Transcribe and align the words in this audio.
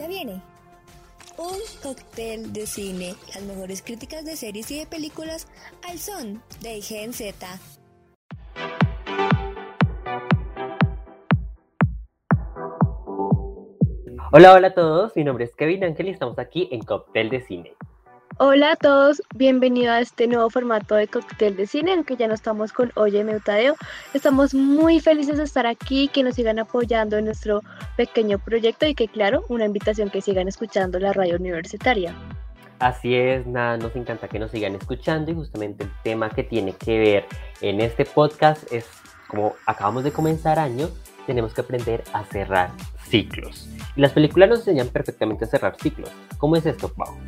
Ya 0.00 0.08
viene. 0.08 0.40
Un 1.36 1.58
cóctel 1.82 2.54
de 2.54 2.66
cine, 2.66 3.14
las 3.34 3.42
mejores 3.42 3.82
críticas 3.82 4.24
de 4.24 4.34
series 4.34 4.70
y 4.70 4.78
de 4.78 4.86
películas 4.86 5.46
al 5.86 5.98
son 5.98 6.42
de 6.62 6.80
Gen 6.80 7.12
Z. 7.12 7.46
Hola, 14.32 14.54
hola 14.54 14.68
a 14.68 14.74
todos, 14.74 15.14
mi 15.16 15.24
nombre 15.24 15.44
es 15.44 15.54
Kevin 15.54 15.84
Ángel 15.84 16.08
y 16.08 16.12
estamos 16.12 16.38
aquí 16.38 16.70
en 16.72 16.80
Cóctel 16.80 17.28
de 17.28 17.42
Cine. 17.42 17.74
Hola 18.42 18.72
a 18.72 18.76
todos, 18.76 19.20
bienvenido 19.34 19.92
a 19.92 20.00
este 20.00 20.26
nuevo 20.26 20.48
formato 20.48 20.94
de 20.94 21.08
cóctel 21.08 21.56
de 21.56 21.66
cine, 21.66 21.92
aunque 21.92 22.16
ya 22.16 22.26
no 22.26 22.32
estamos 22.32 22.72
con 22.72 22.90
Oye 22.94 23.22
Meutadeo. 23.22 23.76
Estamos 24.14 24.54
muy 24.54 24.98
felices 24.98 25.36
de 25.36 25.44
estar 25.44 25.66
aquí, 25.66 26.08
que 26.08 26.22
nos 26.22 26.36
sigan 26.36 26.58
apoyando 26.58 27.18
en 27.18 27.26
nuestro 27.26 27.60
pequeño 27.98 28.38
proyecto 28.38 28.86
y 28.86 28.94
que 28.94 29.08
claro, 29.08 29.44
una 29.50 29.66
invitación 29.66 30.08
que 30.08 30.22
sigan 30.22 30.48
escuchando 30.48 30.98
la 30.98 31.12
radio 31.12 31.36
universitaria. 31.36 32.14
Así 32.78 33.14
es, 33.14 33.46
nada, 33.46 33.76
nos 33.76 33.94
encanta 33.94 34.26
que 34.26 34.38
nos 34.38 34.52
sigan 34.52 34.74
escuchando 34.74 35.30
y 35.30 35.34
justamente 35.34 35.84
el 35.84 35.90
tema 36.02 36.30
que 36.30 36.42
tiene 36.42 36.72
que 36.72 36.98
ver 36.98 37.26
en 37.60 37.82
este 37.82 38.06
podcast 38.06 38.72
es 38.72 38.86
como 39.28 39.54
acabamos 39.66 40.02
de 40.02 40.12
comenzar 40.12 40.58
año, 40.58 40.88
tenemos 41.26 41.52
que 41.52 41.60
aprender 41.60 42.04
a 42.14 42.24
cerrar 42.24 42.70
ciclos. 43.06 43.68
Y 43.96 44.00
las 44.00 44.12
películas 44.12 44.48
nos 44.48 44.60
enseñan 44.60 44.88
perfectamente 44.88 45.44
a 45.44 45.48
cerrar 45.48 45.76
ciclos. 45.78 46.10
¿Cómo 46.38 46.56
es 46.56 46.64
esto, 46.64 46.88
Pau? 46.88 47.18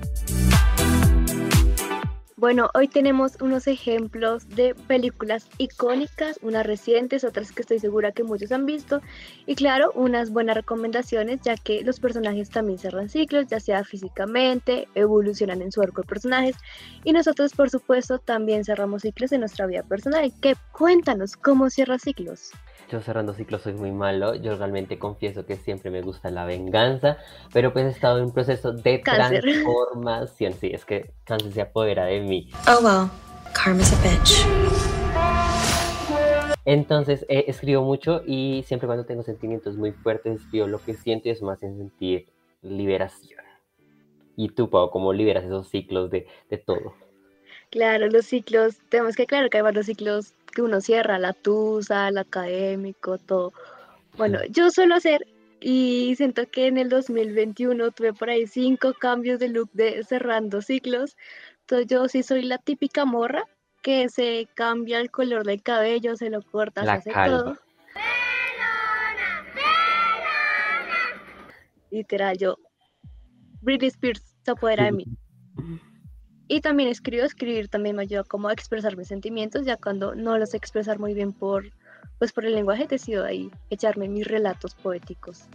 Bueno, 2.43 2.71
hoy 2.75 2.89
tenemos 2.89 3.41
unos 3.41 3.69
ejemplos 3.69 4.49
de 4.49 4.75
películas 4.75 5.49
icónicas, 5.59 6.41
unas 6.43 6.67
recientes, 6.67 7.23
otras 7.23 7.53
que 7.53 7.63
estoy 7.63 7.79
segura 7.79 8.11
que 8.11 8.25
muchos 8.25 8.51
han 8.51 8.67
visto, 8.67 9.01
y 9.47 9.55
claro, 9.55 9.93
unas 9.95 10.31
buenas 10.31 10.57
recomendaciones, 10.57 11.41
ya 11.43 11.55
que 11.57 11.85
los 11.85 12.01
personajes 12.01 12.51
también 12.51 12.81
cerran 12.81 13.09
ciclos, 13.09 13.47
ya 13.47 13.61
sea 13.61 13.85
físicamente, 13.85 14.89
evolucionan 14.97 15.63
en 15.63 15.71
su 15.71 15.83
arco 15.83 16.03
de 16.03 16.09
personajes, 16.09 16.57
y 17.05 17.13
nosotros, 17.13 17.53
por 17.53 17.71
supuesto, 17.71 18.19
también 18.19 18.65
cerramos 18.65 19.03
ciclos 19.03 19.31
en 19.31 19.39
nuestra 19.39 19.67
vida 19.67 19.85
personal. 19.85 20.33
¿Qué? 20.41 20.57
Cuéntanos, 20.73 21.37
¿cómo 21.37 21.71
cierras 21.71 22.03
ciclos? 22.03 22.51
Yo 22.93 23.01
cerrando 23.01 23.33
ciclos 23.33 23.63
soy 23.63 23.73
muy 23.73 23.91
malo, 23.91 24.35
yo 24.35 24.55
realmente 24.55 24.99
confieso 24.99 25.47
que 25.47 25.57
siempre 25.57 25.91
me 25.91 26.03
gusta 26.03 26.29
la 26.29 26.45
venganza, 26.45 27.17
pero 27.51 27.73
pues 27.73 27.87
he 27.87 27.89
estado 27.89 28.19
en 28.19 28.25
un 28.25 28.35
proceso 28.35 28.71
de 28.73 28.99
transformación, 28.99 30.53
sí, 30.53 30.69
es 30.75 30.85
que 30.85 31.15
cáncer 31.25 31.53
se 31.53 31.63
apodera 31.63 32.05
de 32.05 32.21
mí. 32.21 32.51
Oh 32.69 32.85
well, 32.85 33.09
karma's 33.55 33.95
a 33.95 33.97
bitch. 34.03 34.47
Entonces 36.67 37.25
eh, 37.31 37.47
escribo 37.49 37.83
mucho 37.83 38.21
y 38.27 38.63
siempre 38.67 38.87
cuando 38.87 39.07
tengo 39.07 39.23
sentimientos 39.23 39.75
muy 39.79 39.93
fuertes 39.93 40.43
escribo 40.43 40.67
lo 40.67 40.79
que 40.79 40.93
siento 40.93 41.31
y 41.31 41.33
eso 41.33 41.47
me 41.47 41.53
hace 41.53 41.75
sentir 41.75 42.27
liberación. 42.61 43.41
¿Y 44.37 44.51
tú, 44.51 44.69
Pau, 44.69 44.91
cómo 44.91 45.15
liberas 45.15 45.45
esos 45.45 45.71
ciclos 45.71 46.11
de, 46.11 46.27
de 46.51 46.59
todo? 46.59 46.93
Claro, 47.71 48.07
los 48.09 48.27
ciclos, 48.27 48.77
tenemos 48.91 49.17
que 49.17 49.23
aclarar 49.23 49.49
que 49.49 49.57
hay 49.57 49.63
varios 49.63 49.87
ciclos 49.87 50.35
que 50.53 50.63
uno 50.63 50.81
cierra, 50.81 51.19
la 51.19 51.33
tusa, 51.33 52.09
el 52.09 52.19
académico, 52.19 53.19
todo. 53.19 53.53
Bueno, 54.17 54.39
yo 54.51 54.71
suelo 54.71 54.95
hacer 54.95 55.27
y 55.61 56.15
siento 56.17 56.49
que 56.51 56.67
en 56.67 56.79
el 56.79 56.89
2021 56.89 57.91
tuve 57.93 58.13
por 58.13 58.31
ahí 58.31 58.47
cinco 58.47 58.95
cambios 58.95 59.39
de 59.39 59.49
look 59.49 59.71
de 59.73 60.05
cerrando 60.05 60.61
ciclos. 60.61 61.17
Entonces 61.61 61.87
yo 61.87 62.09
sí 62.09 62.23
soy 62.23 62.43
la 62.43 62.59
típica 62.59 63.05
morra 63.05 63.45
que 63.83 64.09
se 64.09 64.49
cambia 64.55 65.01
el 65.01 65.11
color 65.11 65.45
del 65.45 65.63
cabello, 65.63 66.17
se 66.17 66.31
lo 66.31 66.43
corta, 66.43 66.83
se 66.83 66.91
hace 66.91 67.13
todo. 67.13 67.57
Literal, 71.91 72.39
yo, 72.39 72.57
Britney 73.61 73.89
Spears 73.89 74.35
se 74.45 74.51
apodera 74.51 74.85
de 74.85 74.93
mí. 74.93 75.05
Y 76.53 76.61
también 76.61 76.91
escribo, 76.91 77.25
escribir 77.25 77.69
también 77.69 77.97
me 77.97 78.03
ayuda 78.03 78.25
como 78.25 78.49
a 78.49 78.53
expresar 78.53 78.95
mis 78.99 79.09
sentimientos, 79.09 79.65
ya 79.65 79.79
cuando 79.79 80.15
no 80.15 80.37
los 80.37 80.53
expresar 80.53 80.99
muy 80.99 81.15
bien 81.15 81.33
por, 81.33 81.65
pues 82.19 82.31
por 82.35 82.45
el 82.45 82.55
lenguaje, 82.55 82.87
decido 82.87 83.25
ahí 83.25 83.51
echarme 83.71 84.07
mis 84.07 84.27
relatos 84.27 84.75
poéticos. 84.75 85.49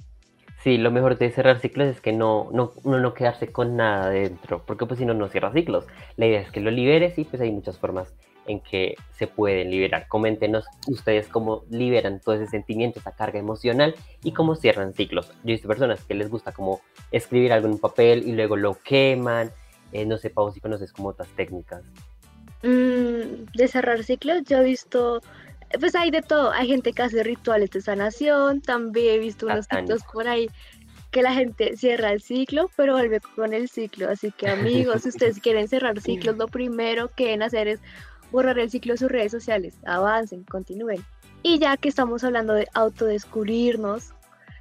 Sí, 0.64 0.80
lo 0.80 0.90
mejor 0.90 1.20
de 1.20 1.30
cerrar 1.30 1.60
ciclos 1.60 1.88
es 1.88 2.02
que 2.02 2.14
no, 2.14 2.50
no, 2.52 2.74
no 2.84 3.14
quedarse 3.14 3.52
con 3.52 3.76
nada 3.76 4.10
dentro, 4.10 4.64
porque 4.66 4.88
pues 4.88 4.98
si 4.98 5.06
no, 5.06 5.14
no 5.14 5.28
cierra 5.28 5.54
ciclos. 5.54 5.86
La 6.16 6.26
idea 6.26 6.42
es 6.42 6.50
que 6.50 6.62
lo 6.62 6.72
liberes 6.72 7.20
y 7.20 7.26
pues 7.26 7.44
hay 7.44 7.52
muchas 7.52 7.78
formas 7.78 8.16
en 8.48 8.60
que 8.60 8.96
se 9.12 9.28
pueden 9.28 9.70
liberar. 9.70 10.08
Coméntenos 10.08 10.66
ustedes 10.88 11.28
cómo 11.28 11.64
liberan 11.70 12.20
todo 12.22 12.34
ese 12.34 12.48
sentimiento, 12.48 12.98
esa 12.98 13.12
carga 13.12 13.38
emocional 13.38 13.94
y 14.24 14.32
cómo 14.32 14.56
cierran 14.56 14.96
ciclos. 14.96 15.30
Yo 15.44 15.50
he 15.50 15.52
visto 15.52 15.68
personas 15.68 16.04
que 16.06 16.16
les 16.16 16.32
gusta 16.32 16.54
como 16.54 16.82
escribir 17.12 17.54
algo 17.54 17.68
en 17.68 17.74
un 17.74 17.80
papel 17.80 18.28
y 18.28 18.32
luego 18.32 18.56
lo 18.56 18.80
queman 18.82 19.52
eh, 19.98 20.06
no 20.06 20.18
sé, 20.18 20.30
Pau, 20.30 20.52
si 20.52 20.60
conoces 20.60 20.92
como 20.92 21.10
otras 21.10 21.28
técnicas. 21.30 21.82
Mm, 22.64 23.46
de 23.54 23.68
cerrar 23.68 24.04
ciclos, 24.04 24.44
yo 24.46 24.58
he 24.58 24.64
visto, 24.64 25.22
pues 25.80 25.96
hay 25.96 26.12
de 26.12 26.22
todo. 26.22 26.52
Hay 26.52 26.68
gente 26.68 26.94
que 26.94 27.02
hace 27.02 27.24
rituales 27.24 27.72
de 27.72 27.82
sanación, 27.82 28.62
también 28.62 29.16
he 29.16 29.18
visto 29.18 29.48
unos 29.48 29.66
ciclos 29.66 30.04
por 30.12 30.28
ahí 30.28 30.50
que 31.10 31.22
la 31.22 31.34
gente 31.34 31.76
cierra 31.78 32.12
el 32.12 32.22
ciclo, 32.22 32.70
pero 32.76 32.94
vuelve 32.94 33.20
con 33.36 33.54
el 33.54 33.70
ciclo. 33.70 34.10
Así 34.10 34.32
que 34.32 34.50
amigos, 34.50 35.04
si 35.04 35.10
ustedes 35.10 35.40
quieren 35.42 35.68
cerrar 35.68 36.00
ciclos, 36.00 36.38
lo 36.38 36.48
primero 36.48 37.10
que 37.16 37.26
deben 37.26 37.44
hacer 37.44 37.68
es 37.68 37.80
borrar 38.32 38.60
el 38.60 38.70
ciclo 38.70 38.94
de 38.94 39.00
sus 39.00 39.10
redes 39.10 39.32
sociales. 39.32 39.80
Avancen, 39.86 40.44
continúen. 40.44 41.04
Y 41.42 41.60
ya 41.60 41.78
que 41.78 41.90
estamos 41.90 42.24
hablando 42.24 42.54
de 42.54 42.68
autodescubrirnos, 42.74 44.14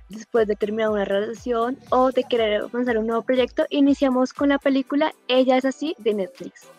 después 0.09 0.47
de 0.47 0.56
terminar 0.56 0.91
una 0.91 1.05
relación 1.05 1.78
o 1.91 2.11
de 2.11 2.25
querer 2.25 2.62
comenzar 2.71 2.99
un 2.99 3.06
nuevo 3.06 3.22
proyecto, 3.22 3.65
iniciamos 3.71 4.33
con 4.33 4.49
la 4.49 4.59
película 4.59 5.12
Ella 5.28 5.56
es 5.56 5.65
así 5.65 5.94
de 5.99 6.15
Netflix. 6.15 6.71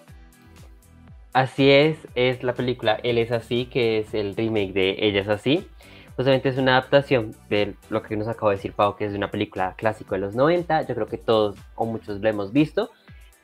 Así 1.34 1.70
es, 1.70 1.98
es 2.16 2.44
la 2.44 2.54
película 2.54 3.00
Él 3.04 3.18
es 3.18 3.32
así, 3.32 3.66
que 3.66 4.00
es 4.00 4.14
el 4.14 4.36
remake 4.36 4.74
de 4.74 4.96
Ella 5.00 5.22
es 5.22 5.28
así. 5.28 5.68
Justamente 6.16 6.50
es 6.50 6.58
una 6.58 6.78
adaptación 6.78 7.36
de 7.48 7.76
lo 7.90 8.02
que 8.02 8.18
nos 8.18 8.28
acabo 8.28 8.50
de 8.50 8.56
decir 8.56 8.74
Pau, 8.74 8.96
que 8.96 9.06
es 9.06 9.12
de 9.12 9.18
una 9.18 9.30
película 9.30 9.76
clásico 9.78 10.16
de 10.16 10.22
los 10.22 10.34
90. 10.34 10.88
Yo 10.88 10.96
creo 10.96 11.08
que 11.08 11.18
todos 11.18 11.58
o 11.76 11.86
muchos 11.86 12.20
lo 12.20 12.28
hemos 12.28 12.52
visto, 12.54 12.90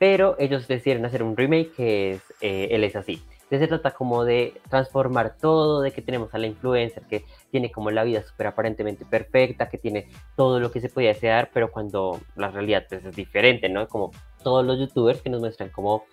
pero 0.00 0.34
ellos 0.40 0.66
decidieron 0.66 1.04
hacer 1.04 1.22
un 1.22 1.36
remake 1.36 1.72
que 1.72 2.10
es 2.12 2.22
eh, 2.40 2.68
Él 2.72 2.82
es 2.82 2.96
así 2.96 3.22
se 3.50 3.66
trata 3.68 3.92
como 3.92 4.24
de 4.24 4.60
transformar 4.68 5.36
todo, 5.36 5.80
de 5.80 5.92
que 5.92 6.02
tenemos 6.02 6.34
a 6.34 6.38
la 6.38 6.46
influencer 6.46 7.04
que 7.04 7.24
tiene 7.50 7.70
como 7.70 7.90
la 7.90 8.04
vida 8.04 8.22
súper 8.22 8.48
aparentemente 8.48 9.04
perfecta, 9.04 9.68
que 9.68 9.78
tiene 9.78 10.08
todo 10.36 10.60
lo 10.60 10.70
que 10.70 10.80
se 10.80 10.88
podía 10.88 11.10
desear, 11.10 11.50
pero 11.52 11.70
cuando 11.70 12.20
la 12.36 12.50
realidad 12.50 12.84
pues, 12.88 13.04
es 13.04 13.14
diferente, 13.14 13.68
¿no? 13.68 13.86
Como 13.88 14.10
todos 14.42 14.64
los 14.64 14.78
youtubers 14.78 15.22
que 15.22 15.30
nos 15.30 15.40
muestran 15.40 15.70
como 15.70 16.04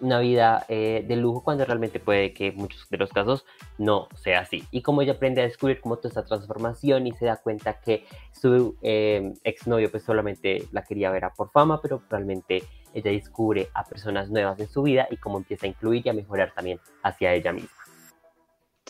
una 0.00 0.18
vida 0.18 0.64
eh, 0.68 1.04
de 1.06 1.16
lujo 1.16 1.42
cuando 1.44 1.64
realmente 1.64 2.00
puede 2.00 2.32
que 2.32 2.52
muchos 2.52 2.88
de 2.88 2.96
los 2.96 3.10
casos 3.10 3.44
no 3.78 4.08
sea 4.14 4.40
así. 4.40 4.64
Y 4.70 4.82
como 4.82 5.02
ella 5.02 5.12
aprende 5.12 5.42
a 5.42 5.44
descubrir 5.44 5.80
como 5.80 5.96
toda 5.96 6.08
esta 6.08 6.24
transformación 6.24 7.06
y 7.06 7.12
se 7.12 7.26
da 7.26 7.36
cuenta 7.36 7.80
que 7.80 8.04
su 8.32 8.76
eh, 8.82 9.34
exnovio 9.44 9.90
pues 9.90 10.02
solamente 10.02 10.66
la 10.72 10.82
quería 10.82 11.10
ver 11.10 11.26
a 11.26 11.32
por 11.32 11.50
fama, 11.50 11.80
pero 11.82 12.02
realmente 12.08 12.62
ella 12.94 13.10
descubre 13.10 13.68
a 13.74 13.84
personas 13.84 14.30
nuevas 14.30 14.58
en 14.60 14.68
su 14.68 14.82
vida 14.82 15.06
y 15.10 15.16
cómo 15.16 15.38
empieza 15.38 15.66
a 15.66 15.68
incluir 15.70 16.02
y 16.04 16.08
a 16.08 16.12
mejorar 16.12 16.52
también 16.54 16.78
hacia 17.02 17.34
ella 17.34 17.52
misma. 17.52 17.70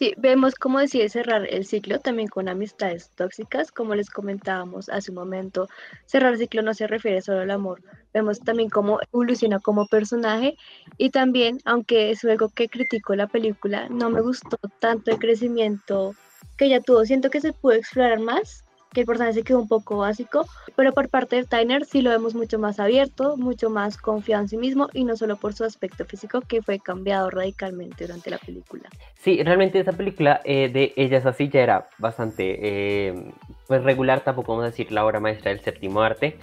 Sí, 0.00 0.14
vemos 0.16 0.54
cómo 0.54 0.78
decide 0.78 1.10
cerrar 1.10 1.46
el 1.46 1.66
ciclo 1.66 1.98
también 1.98 2.26
con 2.28 2.48
amistades 2.48 3.10
tóxicas, 3.16 3.70
como 3.70 3.94
les 3.94 4.08
comentábamos 4.08 4.88
hace 4.88 5.10
un 5.10 5.16
momento. 5.16 5.68
Cerrar 6.06 6.32
el 6.32 6.38
ciclo 6.38 6.62
no 6.62 6.72
se 6.72 6.86
refiere 6.86 7.20
solo 7.20 7.40
al 7.40 7.50
amor, 7.50 7.82
vemos 8.14 8.40
también 8.40 8.70
cómo 8.70 8.98
evoluciona 9.12 9.58
como 9.58 9.86
personaje 9.88 10.56
y 10.96 11.10
también, 11.10 11.58
aunque 11.66 12.12
es 12.12 12.24
algo 12.24 12.48
que 12.48 12.70
critico 12.70 13.14
la 13.14 13.26
película, 13.26 13.90
no 13.90 14.08
me 14.08 14.22
gustó 14.22 14.56
tanto 14.78 15.10
el 15.10 15.18
crecimiento 15.18 16.14
que 16.56 16.64
ella 16.64 16.80
tuvo. 16.80 17.04
Siento 17.04 17.28
que 17.28 17.42
se 17.42 17.52
pudo 17.52 17.74
explorar 17.74 18.20
más 18.20 18.64
que 18.92 19.00
el 19.00 19.06
personaje 19.06 19.34
se 19.34 19.42
quedó 19.42 19.60
un 19.60 19.68
poco 19.68 19.98
básico, 19.98 20.46
pero 20.76 20.92
por 20.92 21.08
parte 21.08 21.36
de 21.36 21.44
Tyner 21.44 21.84
sí 21.84 22.02
lo 22.02 22.10
vemos 22.10 22.34
mucho 22.34 22.58
más 22.58 22.80
abierto, 22.80 23.36
mucho 23.36 23.70
más 23.70 23.96
confiado 23.96 24.42
en 24.42 24.48
sí 24.48 24.56
mismo 24.56 24.88
y 24.92 25.04
no 25.04 25.16
solo 25.16 25.36
por 25.36 25.52
su 25.52 25.64
aspecto 25.64 26.04
físico 26.04 26.40
que 26.40 26.62
fue 26.62 26.78
cambiado 26.78 27.30
radicalmente 27.30 28.06
durante 28.06 28.30
la 28.30 28.38
película. 28.38 28.88
Sí, 29.18 29.42
realmente 29.42 29.78
esa 29.78 29.92
película 29.92 30.40
eh, 30.44 30.68
de 30.68 30.92
Ella 30.96 31.18
es 31.18 31.26
así 31.26 31.48
ya 31.48 31.60
era 31.60 31.88
bastante 31.98 32.58
eh, 32.60 33.32
pues 33.66 33.82
regular, 33.84 34.20
tampoco 34.20 34.52
vamos 34.52 34.64
a 34.64 34.70
decir 34.70 34.90
la 34.90 35.04
obra 35.04 35.20
maestra 35.20 35.50
del 35.50 35.60
séptimo 35.60 36.00
arte. 36.00 36.38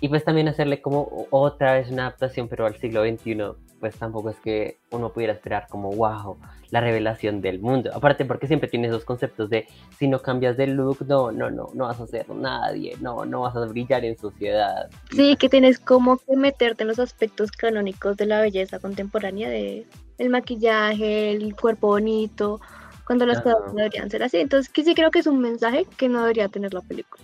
Y 0.00 0.08
pues 0.08 0.24
también 0.24 0.48
hacerle 0.48 0.82
como 0.82 1.28
otra 1.30 1.74
vez 1.74 1.88
una 1.88 2.08
adaptación, 2.08 2.48
pero 2.48 2.66
al 2.66 2.74
siglo 2.74 3.04
XXI, 3.04 3.36
pues 3.78 3.96
tampoco 3.96 4.30
es 4.30 4.36
que 4.40 4.78
uno 4.90 5.12
pudiera 5.12 5.32
esperar 5.32 5.68
como, 5.70 5.92
wow, 5.92 6.38
la 6.72 6.80
revelación 6.80 7.42
del 7.42 7.60
mundo. 7.60 7.90
Aparte 7.94 8.24
porque 8.24 8.46
siempre 8.46 8.68
tiene 8.68 8.88
esos 8.88 9.04
conceptos 9.04 9.50
de, 9.50 9.68
si 9.98 10.08
no 10.08 10.20
cambias 10.22 10.56
de 10.56 10.66
look, 10.66 11.06
no, 11.06 11.30
no, 11.30 11.50
no, 11.50 11.68
no 11.74 11.84
vas 11.84 12.00
a 12.00 12.06
ser 12.06 12.28
nadie, 12.30 12.96
no, 12.98 13.26
no 13.26 13.42
vas 13.42 13.54
a 13.54 13.66
brillar 13.66 14.06
en 14.06 14.16
sociedad. 14.16 14.88
Sí, 15.10 15.36
que 15.36 15.50
tienes 15.50 15.78
como 15.78 16.16
que 16.16 16.34
meterte 16.34 16.82
en 16.82 16.88
los 16.88 16.98
aspectos 16.98 17.52
canónicos 17.52 18.16
de 18.16 18.24
la 18.24 18.40
belleza 18.40 18.78
contemporánea, 18.78 19.50
de 19.50 19.86
el 20.16 20.30
maquillaje, 20.30 21.32
el 21.32 21.54
cuerpo 21.54 21.88
bonito, 21.88 22.58
cuando 23.06 23.26
las 23.26 23.42
cosas 23.42 23.60
no 23.66 23.74
deberían 23.74 24.08
ser 24.08 24.22
así. 24.22 24.38
Entonces, 24.38 24.72
que 24.72 24.82
sí 24.82 24.94
creo 24.94 25.10
que 25.10 25.18
es 25.18 25.26
un 25.26 25.40
mensaje 25.40 25.84
que 25.98 26.08
no 26.08 26.22
debería 26.22 26.48
tener 26.48 26.72
la 26.72 26.80
película. 26.80 27.22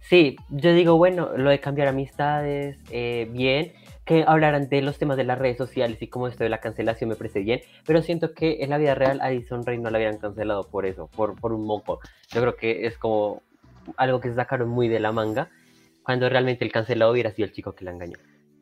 Sí, 0.00 0.36
yo 0.50 0.72
digo, 0.72 0.96
bueno, 0.96 1.30
lo 1.36 1.50
de 1.50 1.60
cambiar 1.60 1.86
amistades, 1.86 2.78
eh, 2.90 3.28
bien, 3.30 3.72
que 4.06 4.24
hablaran 4.26 4.68
de 4.68 4.80
los 4.82 4.98
temas 4.98 5.16
de 5.16 5.24
las 5.24 5.36
redes 5.36 5.58
sociales 5.58 6.00
y 6.00 6.06
como 6.06 6.28
esto 6.28 6.44
de 6.44 6.48
la 6.48 6.60
cancelación 6.60 7.10
me 7.10 7.16
parece 7.16 7.40
bien, 7.40 7.60
pero 7.84 8.00
siento 8.02 8.32
que 8.32 8.58
en 8.60 8.70
la 8.70 8.78
vida 8.78 8.94
real 8.94 9.20
a 9.20 9.26
Addison 9.26 9.66
Rey 9.66 9.78
no 9.78 9.90
la 9.90 9.98
habían 9.98 10.18
cancelado 10.18 10.62
por 10.62 10.86
eso, 10.86 11.08
por, 11.08 11.38
por 11.38 11.52
un 11.52 11.66
moco. 11.66 11.98
Yo 12.28 12.40
creo 12.40 12.56
que 12.56 12.86
es 12.86 12.96
como 12.96 13.42
algo 13.96 14.20
que 14.20 14.28
se 14.28 14.36
sacaron 14.36 14.68
muy 14.68 14.88
de 14.88 15.00
la 15.00 15.10
manga, 15.10 15.50
cuando 16.04 16.28
realmente 16.28 16.64
el 16.64 16.70
cancelado 16.70 17.10
hubiera 17.10 17.32
sido 17.32 17.46
el 17.46 17.52
chico 17.52 17.74
que 17.74 17.84
la 17.84 17.90
engañó. 17.90 18.16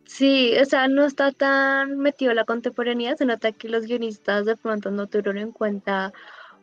Sí, 0.06 0.54
o 0.60 0.64
sea, 0.64 0.88
no 0.88 1.04
está 1.04 1.30
tan 1.30 1.98
metido 1.98 2.30
en 2.30 2.36
la 2.36 2.44
contemporaneidad, 2.44 3.16
se 3.16 3.26
nota 3.26 3.52
que 3.52 3.68
los 3.68 3.84
guionistas 3.84 4.46
de 4.46 4.56
pronto 4.56 4.90
no 4.90 5.08
tuvieron 5.08 5.36
en 5.36 5.52
cuenta 5.52 6.14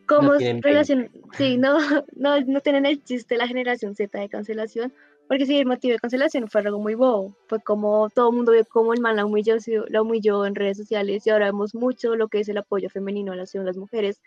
cómo 0.08 0.34
es 0.34 0.62
relación, 0.62 1.12
sí, 1.38 1.58
no, 1.60 1.78
no, 2.16 2.42
no 2.42 2.62
tienen 2.62 2.88
el 2.88 3.04
chiste 3.04 3.36
de 3.36 3.40
la 3.40 3.48
generación 3.48 3.96
Z 3.96 4.20
de 4.20 4.28
cancelación, 4.28 4.92
porque 5.32 5.46
sí, 5.46 5.58
el 5.58 5.66
motivo 5.66 5.94
de 5.94 6.00
cancelación 6.00 6.50
fue 6.50 6.60
algo 6.60 6.78
muy 6.78 6.94
bobo, 6.94 7.34
fue 7.48 7.62
como 7.62 8.10
todo 8.10 8.32
el 8.32 8.36
mundo 8.36 8.52
vio 8.52 8.66
cómo 8.66 8.94
el 8.94 9.00
man 9.00 9.16
la 9.16 9.26
humilló, 9.26 9.56
la 9.88 10.02
humilló 10.02 10.46
en 10.46 10.56
redes 10.56 10.76
sociales 10.76 11.26
y 11.26 11.30
ahora 11.30 11.46
vemos 11.46 11.74
mucho 11.74 12.18
lo 12.18 12.28
que 12.28 12.42
es 12.42 12.50
el 12.50 12.58
apoyo 12.58 12.90
femenino 12.90 13.32
a 13.32 13.38
las 13.38 13.78
mujeres, 13.78 14.22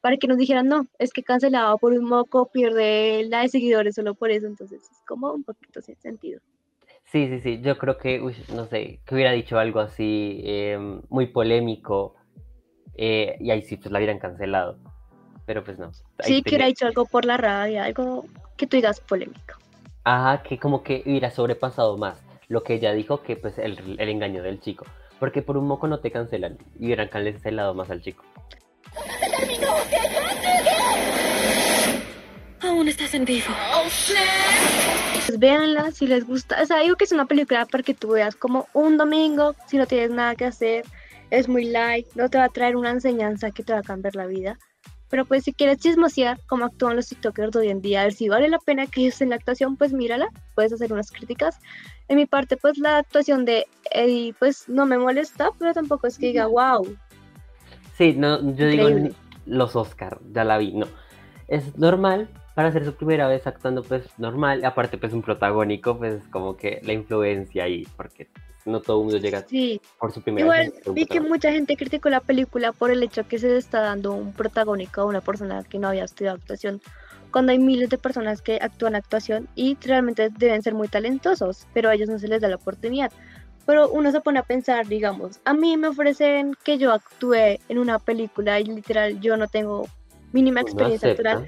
para 0.00 0.16
que 0.16 0.28
nos 0.28 0.38
dijeran, 0.38 0.68
no, 0.68 0.86
es 1.00 1.12
que 1.12 1.24
cancelado 1.24 1.76
por 1.78 1.92
un 1.92 2.04
moco 2.04 2.52
pierde 2.52 3.24
la 3.28 3.40
de 3.40 3.48
seguidores 3.48 3.96
solo 3.96 4.14
por 4.14 4.30
eso, 4.30 4.46
entonces 4.46 4.80
es 4.80 5.02
como 5.08 5.32
un 5.32 5.42
poquito 5.42 5.82
sin 5.82 5.96
sentido. 5.96 6.40
Sí, 7.02 7.26
sí, 7.26 7.40
sí, 7.40 7.60
yo 7.60 7.76
creo 7.76 7.98
que, 7.98 8.20
no 8.54 8.66
sé, 8.66 9.00
que 9.04 9.14
hubiera 9.16 9.32
dicho 9.32 9.58
algo 9.58 9.80
así 9.80 10.40
em, 10.44 11.02
muy 11.08 11.26
polémico 11.26 12.14
eh, 12.94 13.38
y 13.40 13.50
ahí 13.50 13.62
sí, 13.62 13.76
pues 13.76 13.90
la 13.90 13.98
hubieran 13.98 14.20
cancelado, 14.20 14.78
pero 15.46 15.64
pues 15.64 15.80
no. 15.80 15.90
Sí, 16.20 16.44
que 16.44 16.50
hubiera 16.50 16.66
dicho 16.66 16.86
algo 16.86 17.06
por 17.06 17.24
la 17.24 17.38
rabia, 17.38 17.82
algo 17.82 18.24
que 18.56 18.68
tú 18.68 18.76
digas 18.76 19.00
polémico. 19.00 19.63
Ajá, 20.04 20.42
que 20.42 20.58
como 20.58 20.82
que 20.82 21.02
hubiera 21.06 21.30
sobrepasado 21.30 21.96
más 21.96 22.22
lo 22.48 22.62
que 22.62 22.74
ella 22.74 22.92
dijo 22.92 23.22
que 23.22 23.36
pues 23.36 23.58
el, 23.58 23.96
el 23.98 24.08
engaño 24.08 24.42
del 24.42 24.60
chico, 24.60 24.84
porque 25.18 25.42
por 25.42 25.56
un 25.56 25.66
moco 25.66 25.86
no 25.86 26.00
te 26.00 26.10
cancelan 26.10 26.58
y 26.78 26.86
hubieran 26.86 27.08
cancelado 27.08 27.74
más 27.74 27.90
al 27.90 28.02
chico. 28.02 28.24
Aún 32.60 32.88
estás 32.88 33.14
en 33.14 33.24
vivo. 33.24 33.46
Pues 35.26 35.38
véanla 35.38 35.90
si 35.90 36.06
les 36.06 36.26
gusta. 36.26 36.62
O 36.62 36.66
sea, 36.66 36.80
digo 36.80 36.96
que 36.96 37.04
es 37.04 37.12
una 37.12 37.26
película 37.26 37.66
para 37.66 37.82
que 37.82 37.94
tú 37.94 38.10
veas 38.10 38.36
como 38.36 38.68
un 38.72 38.96
domingo, 38.96 39.54
si 39.66 39.76
no 39.76 39.86
tienes 39.86 40.10
nada 40.10 40.34
que 40.34 40.44
hacer. 40.44 40.84
Es 41.30 41.48
muy 41.48 41.64
light, 41.64 42.06
no 42.14 42.28
te 42.28 42.38
va 42.38 42.44
a 42.44 42.48
traer 42.48 42.76
una 42.76 42.90
enseñanza 42.90 43.50
que 43.50 43.62
te 43.62 43.72
va 43.72 43.80
a 43.80 43.82
cambiar 43.82 44.14
la 44.14 44.26
vida. 44.26 44.58
Pero 45.10 45.24
pues 45.24 45.44
si 45.44 45.52
quieres 45.52 45.78
chismosear 45.78 46.40
cómo 46.46 46.64
actúan 46.64 46.96
los 46.96 47.08
TikTokers 47.08 47.52
de 47.52 47.58
hoy 47.60 47.68
en 47.68 47.80
día, 47.80 48.00
a 48.00 48.04
ver 48.04 48.14
si 48.14 48.28
vale 48.28 48.48
la 48.48 48.58
pena 48.58 48.86
que 48.86 49.02
ellos 49.02 49.20
en 49.20 49.30
la 49.30 49.36
actuación, 49.36 49.76
pues 49.76 49.92
mírala, 49.92 50.28
puedes 50.54 50.72
hacer 50.72 50.92
unas 50.92 51.10
críticas. 51.10 51.58
En 52.08 52.16
mi 52.16 52.26
parte, 52.26 52.56
pues 52.56 52.78
la 52.78 52.98
actuación 52.98 53.44
de 53.44 53.66
Eddie, 53.90 54.34
pues 54.38 54.68
no 54.68 54.86
me 54.86 54.98
molesta, 54.98 55.50
pero 55.58 55.72
tampoco 55.72 56.06
es 56.06 56.18
que 56.18 56.26
diga, 56.26 56.46
wow. 56.46 56.96
Sí, 57.96 58.14
no, 58.14 58.40
yo 58.54 58.66
digo 58.66 58.88
los 59.46 59.76
Oscar, 59.76 60.18
ya 60.32 60.44
la 60.44 60.58
vi, 60.58 60.72
no. 60.72 60.86
Es 61.48 61.76
normal, 61.76 62.28
para 62.54 62.68
hacer 62.68 62.84
su 62.84 62.94
primera 62.94 63.28
vez 63.28 63.46
actuando 63.46 63.82
pues 63.82 64.06
normal, 64.18 64.64
aparte 64.64 64.96
pues 64.96 65.12
un 65.12 65.22
protagónico, 65.22 65.98
pues 65.98 66.22
como 66.30 66.56
que 66.56 66.80
la 66.82 66.92
influencia 66.92 67.64
ahí, 67.64 67.86
porque 67.96 68.28
no 68.64 68.80
todo 68.80 68.98
el 68.98 69.04
mundo 69.04 69.18
llega 69.18 69.44
por 69.98 70.12
su 70.12 70.22
primera 70.22 70.48
vez. 70.48 70.68
Igual 70.68 70.94
vi 70.94 71.06
que 71.06 71.20
mucha 71.20 71.50
gente 71.50 71.76
criticó 71.76 72.08
la 72.08 72.20
película 72.20 72.72
por 72.72 72.90
el 72.90 73.02
hecho 73.02 73.26
que 73.26 73.38
se 73.38 73.56
está 73.56 73.80
dando 73.80 74.12
un 74.12 74.32
protagónico 74.32 75.02
a 75.02 75.04
una 75.04 75.20
persona 75.20 75.62
que 75.64 75.78
no 75.78 75.88
había 75.88 76.04
estudiado 76.04 76.36
actuación, 76.36 76.80
cuando 77.30 77.52
hay 77.52 77.58
miles 77.58 77.90
de 77.90 77.98
personas 77.98 78.42
que 78.42 78.58
actúan 78.62 78.94
actuación 78.94 79.48
y 79.54 79.76
realmente 79.80 80.30
deben 80.30 80.62
ser 80.62 80.74
muy 80.74 80.88
talentosos, 80.88 81.66
pero 81.74 81.88
a 81.88 81.94
ellos 81.94 82.08
no 82.08 82.18
se 82.18 82.28
les 82.28 82.40
da 82.40 82.48
la 82.48 82.56
oportunidad. 82.56 83.12
Pero 83.66 83.88
uno 83.88 84.12
se 84.12 84.20
pone 84.20 84.38
a 84.38 84.42
pensar, 84.42 84.86
digamos, 84.86 85.40
a 85.44 85.54
mí 85.54 85.76
me 85.76 85.88
ofrecen 85.88 86.54
que 86.62 86.78
yo 86.78 86.92
actúe 86.92 87.58
en 87.68 87.78
una 87.78 87.98
película 87.98 88.60
y 88.60 88.64
literal 88.64 89.20
yo 89.20 89.36
no 89.36 89.48
tengo 89.48 89.88
mínima 90.34 90.60
experiencia 90.62 91.10
natural. 91.10 91.46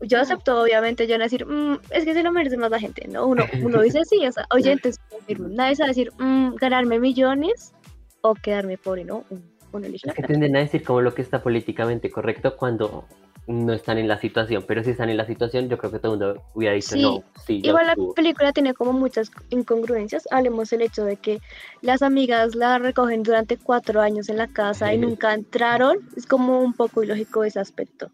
Yo 0.00 0.20
acepto, 0.20 0.60
obviamente, 0.60 1.06
yo 1.06 1.16
no 1.16 1.24
decir, 1.24 1.46
mm, 1.46 1.78
es 1.90 2.04
que 2.04 2.14
se 2.14 2.22
lo 2.24 2.32
merece 2.32 2.56
más 2.56 2.70
la 2.70 2.80
gente, 2.80 3.06
¿no? 3.06 3.26
Uno, 3.26 3.44
uno 3.62 3.80
dice 3.80 4.00
sí, 4.04 4.26
o 4.26 4.32
sea, 4.32 4.44
oyentes, 4.50 4.98
nadie 5.38 5.76
sabe 5.76 5.90
decir, 5.90 6.10
mm, 6.18 6.56
ganarme 6.56 6.98
millones 6.98 7.72
o 8.22 8.34
quedarme 8.34 8.76
pobre, 8.76 9.04
¿no? 9.04 9.24
Uno 9.72 9.86
elige 9.86 10.08
es 10.08 10.14
que 10.14 10.22
tienden 10.24 10.56
a 10.56 10.60
decir 10.60 10.82
como 10.82 11.00
lo 11.00 11.14
que 11.14 11.22
está 11.22 11.42
políticamente 11.42 12.10
correcto 12.10 12.56
cuando 12.56 13.06
no 13.46 13.72
están 13.72 13.98
en 13.98 14.08
la 14.08 14.18
situación, 14.18 14.64
pero 14.66 14.82
si 14.82 14.90
están 14.90 15.10
en 15.10 15.16
la 15.16 15.26
situación, 15.26 15.68
yo 15.68 15.78
creo 15.78 15.92
que 15.92 15.98
todo 15.98 16.14
el 16.14 16.18
mundo 16.18 16.42
hubiera 16.54 16.74
dicho 16.74 16.96
no. 16.96 17.22
Sí, 17.46 17.60
Igual 17.62 17.86
la 17.86 17.96
película 18.16 18.52
tiene 18.52 18.74
como 18.74 18.92
muchas 18.92 19.30
incongruencias. 19.50 20.26
Hablemos 20.30 20.70
del 20.70 20.82
hecho 20.82 21.04
de 21.04 21.16
que 21.18 21.40
las 21.82 22.02
amigas 22.02 22.54
la 22.54 22.78
recogen 22.78 23.22
durante 23.22 23.58
cuatro 23.58 24.00
años 24.00 24.28
en 24.28 24.38
la 24.38 24.48
casa 24.48 24.92
y 24.92 24.98
nunca 24.98 25.34
entraron. 25.34 25.98
Es 26.16 26.26
como 26.26 26.60
un 26.60 26.72
poco 26.72 27.02
ilógico 27.04 27.44
ese 27.44 27.60
aspecto. 27.60 28.10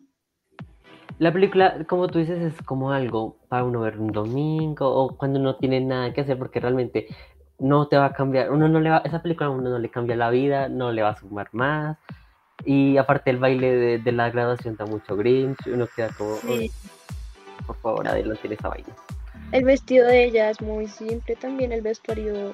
La 1.19 1.33
película, 1.33 1.85
como 1.87 2.09
tú 2.09 2.19
dices, 2.19 2.41
es 2.41 2.63
como 2.63 2.93
algo 2.93 3.37
para 3.49 3.65
uno 3.65 3.81
ver 3.81 3.99
un 3.99 4.13
domingo 4.13 4.89
o 4.89 5.17
cuando 5.17 5.39
no 5.39 5.57
tiene 5.57 5.81
nada 5.81 6.13
que 6.13 6.23
hacer 6.23 6.39
porque 6.39 6.61
realmente 6.61 7.09
no 7.59 7.89
te 7.89 7.97
va 7.97 8.07
a 8.07 8.13
cambiar, 8.13 8.51
uno 8.51 8.69
no 8.69 8.81
le 8.81 8.91
va, 8.91 9.03
esa 9.05 9.23
película 9.23 9.49
a 9.49 9.51
uno 9.51 9.69
no 9.69 9.79
le 9.79 9.91
cambia 9.91 10.17
la 10.17 10.31
vida, 10.31 10.69
no 10.69 10.93
le 10.93 11.03
va 11.03 11.11
a 11.11 11.17
sumar 11.17 11.49
más. 11.53 11.99
Y 12.65 12.97
aparte 12.97 13.31
el 13.31 13.39
baile 13.39 13.99
de, 13.99 14.13
la 14.13 14.31
graduación 14.31 14.73
está 14.73 14.87
mucho 14.87 15.17
Grinch, 15.17 15.67
uno 15.67 15.87
queda 15.95 16.11
como, 16.17 16.37
por 17.67 17.77
favor, 17.77 18.09
tiene 18.41 18.55
esa 18.55 18.69
vaina. 18.69 18.89
El 19.53 19.65
vestido 19.65 20.07
de 20.07 20.25
ella 20.25 20.51
es 20.51 20.61
muy 20.61 20.87
simple 20.87 21.37
también, 21.37 21.73
el 21.73 21.83
vestuario 21.83 22.53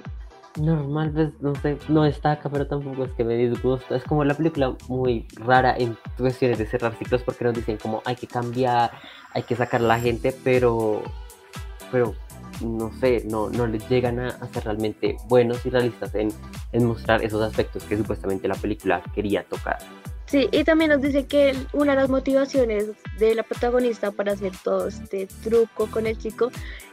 normal, 0.56 1.10
pues, 1.12 1.30
no 1.40 1.54
sé, 1.56 1.78
no 1.88 2.02
destaca, 2.02 2.48
pero 2.48 2.66
tampoco 2.66 3.04
es 3.04 3.12
que 3.12 3.24
me 3.24 3.34
disgusta. 3.36 3.96
Es 3.96 4.04
como 4.04 4.24
la 4.24 4.34
película 4.34 4.74
muy 4.88 5.26
rara 5.36 5.76
en 5.76 5.96
cuestiones 6.16 6.58
de 6.58 6.66
cerrar 6.66 6.94
ciclos 6.94 7.22
porque 7.22 7.44
nos 7.44 7.54
dicen 7.54 7.76
como 7.76 8.02
hay 8.04 8.16
que 8.16 8.26
cambiar, 8.26 8.90
hay 9.32 9.42
que 9.42 9.56
sacar 9.56 9.80
a 9.80 9.84
la 9.84 9.98
gente, 9.98 10.34
pero, 10.44 11.02
pero 11.90 12.14
no 12.60 12.92
sé, 13.00 13.24
no, 13.26 13.50
no 13.50 13.66
les 13.66 13.88
llegan 13.88 14.18
a, 14.20 14.30
ser 14.52 14.64
realmente 14.64 15.16
buenos 15.28 15.64
y 15.66 15.70
realistas 15.70 16.14
en, 16.14 16.28
en 16.72 16.84
mostrar 16.84 17.22
esos 17.22 17.42
aspectos 17.42 17.84
que 17.84 17.96
supuestamente 17.96 18.48
la 18.48 18.54
película 18.54 19.02
quería 19.14 19.44
tocar. 19.44 19.78
Sí, 20.26 20.48
y 20.50 20.64
también 20.64 20.90
nos 20.90 21.02
dice 21.02 21.26
que 21.26 21.54
una 21.72 21.92
de 21.94 22.00
las 22.00 22.10
motivaciones 22.10 22.86
de 23.18 23.36
la 23.36 23.44
protagonista 23.44 24.10
para 24.10 24.32
hacer 24.32 24.52
todo 24.64 24.88
este 24.88 25.28
truco 25.44 25.86
con 25.86 26.08
el 26.08 26.18
chico 26.18 26.50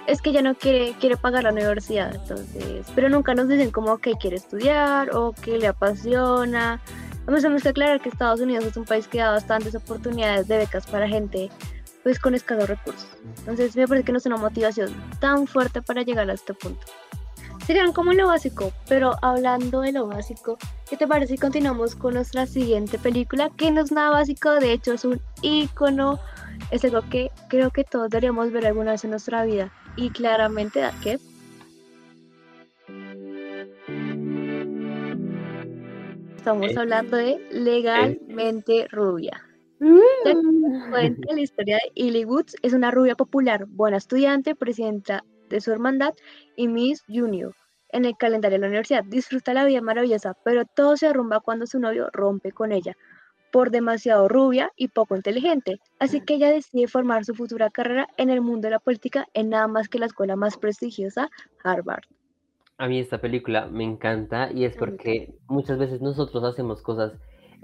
es 0.07 0.21
que 0.21 0.31
ella 0.31 0.41
no 0.41 0.55
quiere, 0.55 0.93
quiere 0.99 1.17
pagar 1.17 1.43
la 1.43 1.51
universidad, 1.51 2.13
entonces, 2.13 2.85
pero 2.95 3.09
nunca 3.09 3.33
nos 3.33 3.47
dicen 3.47 3.71
como 3.71 3.97
que 3.97 4.13
quiere 4.13 4.35
estudiar 4.35 5.15
o 5.15 5.33
que 5.33 5.57
le 5.57 5.67
apasiona. 5.67 6.81
Vamos 7.25 7.43
que 7.63 7.69
aclarar 7.69 8.01
que 8.01 8.09
Estados 8.09 8.41
Unidos 8.41 8.65
es 8.65 8.75
un 8.75 8.83
país 8.83 9.07
que 9.07 9.19
da 9.19 9.31
bastantes 9.31 9.75
oportunidades 9.75 10.47
de 10.47 10.57
becas 10.57 10.85
para 10.85 11.07
gente 11.07 11.49
pues 12.03 12.19
con 12.19 12.35
escasos 12.35 12.67
recursos. 12.67 13.07
Entonces 13.39 13.77
me 13.77 13.87
parece 13.87 14.05
que 14.05 14.11
no 14.11 14.17
es 14.17 14.25
una 14.25 14.35
motivación 14.35 14.93
tan 15.19 15.47
fuerte 15.47 15.81
para 15.81 16.01
llegar 16.01 16.29
a 16.29 16.33
este 16.33 16.53
punto 16.53 16.85
serían 17.65 17.93
como 17.93 18.13
lo 18.13 18.27
básico, 18.27 18.73
pero 18.87 19.15
hablando 19.21 19.81
de 19.81 19.93
lo 19.93 20.07
básico, 20.07 20.57
¿qué 20.89 20.97
te 20.97 21.07
parece 21.07 21.33
si 21.33 21.39
continuamos 21.39 21.95
con 21.95 22.15
nuestra 22.15 22.45
siguiente 22.45 22.99
película? 22.99 23.49
Que 23.55 23.71
no 23.71 23.81
es 23.81 23.91
nada 23.91 24.09
básico, 24.09 24.51
de 24.51 24.73
hecho 24.73 24.93
es 24.93 25.05
un 25.05 25.21
icono, 25.41 26.19
es 26.71 26.83
algo 26.83 27.01
que 27.09 27.31
creo 27.47 27.71
que 27.71 27.83
todos 27.83 28.09
deberíamos 28.09 28.51
ver 28.51 28.67
alguna 28.67 28.91
vez 28.91 29.03
en 29.05 29.11
nuestra 29.11 29.45
vida 29.45 29.71
y 29.95 30.09
claramente 30.09 30.79
da 30.79 30.93
que 31.01 31.19
estamos 36.35 36.75
hablando 36.75 37.17
de 37.17 37.39
Legalmente 37.51 38.87
Rubia. 38.91 39.41
Mm. 39.79 40.89
Cuenta 40.91 41.33
la 41.33 41.41
historia 41.41 41.75
de 41.77 41.91
Illy 41.95 42.25
Woods, 42.25 42.55
es 42.61 42.73
una 42.73 42.91
rubia 42.91 43.15
popular, 43.15 43.65
buena 43.67 43.97
estudiante, 43.97 44.55
presidenta 44.55 45.23
de 45.49 45.61
su 45.61 45.71
hermandad 45.71 46.13
y 46.55 46.67
Miss 46.67 47.03
Junior 47.07 47.53
en 47.89 48.05
el 48.05 48.17
calendario 48.17 48.57
de 48.57 48.61
la 48.61 48.67
universidad. 48.67 49.03
Disfruta 49.03 49.53
la 49.53 49.65
vida 49.65 49.81
maravillosa, 49.81 50.35
pero 50.43 50.65
todo 50.65 50.97
se 50.97 51.07
derrumba 51.07 51.39
cuando 51.41 51.67
su 51.67 51.79
novio 51.79 52.09
rompe 52.11 52.51
con 52.51 52.71
ella 52.71 52.95
por 53.53 53.69
demasiado 53.69 54.27
rubia 54.27 54.71
y 54.75 54.87
poco 54.87 55.15
inteligente. 55.15 55.79
Así 55.99 56.21
que 56.21 56.33
ella 56.33 56.49
decide 56.49 56.87
formar 56.87 57.23
su 57.23 57.35
futura 57.35 57.69
carrera 57.69 58.07
en 58.17 58.31
el 58.31 58.41
mundo 58.41 58.65
de 58.65 58.71
la 58.71 58.79
política 58.79 59.27
en 59.35 59.49
nada 59.49 59.67
más 59.67 59.87
que 59.89 59.99
la 59.99 60.07
escuela 60.07 60.35
más 60.35 60.57
prestigiosa, 60.57 61.29
Harvard. 61.63 62.01
A 62.79 62.87
mí 62.87 62.99
esta 62.99 63.21
película 63.21 63.67
me 63.67 63.83
encanta 63.83 64.51
y 64.51 64.65
es 64.65 64.75
porque 64.75 65.35
muchas 65.47 65.77
veces 65.77 66.01
nosotros 66.01 66.43
hacemos 66.43 66.81
cosas 66.81 67.13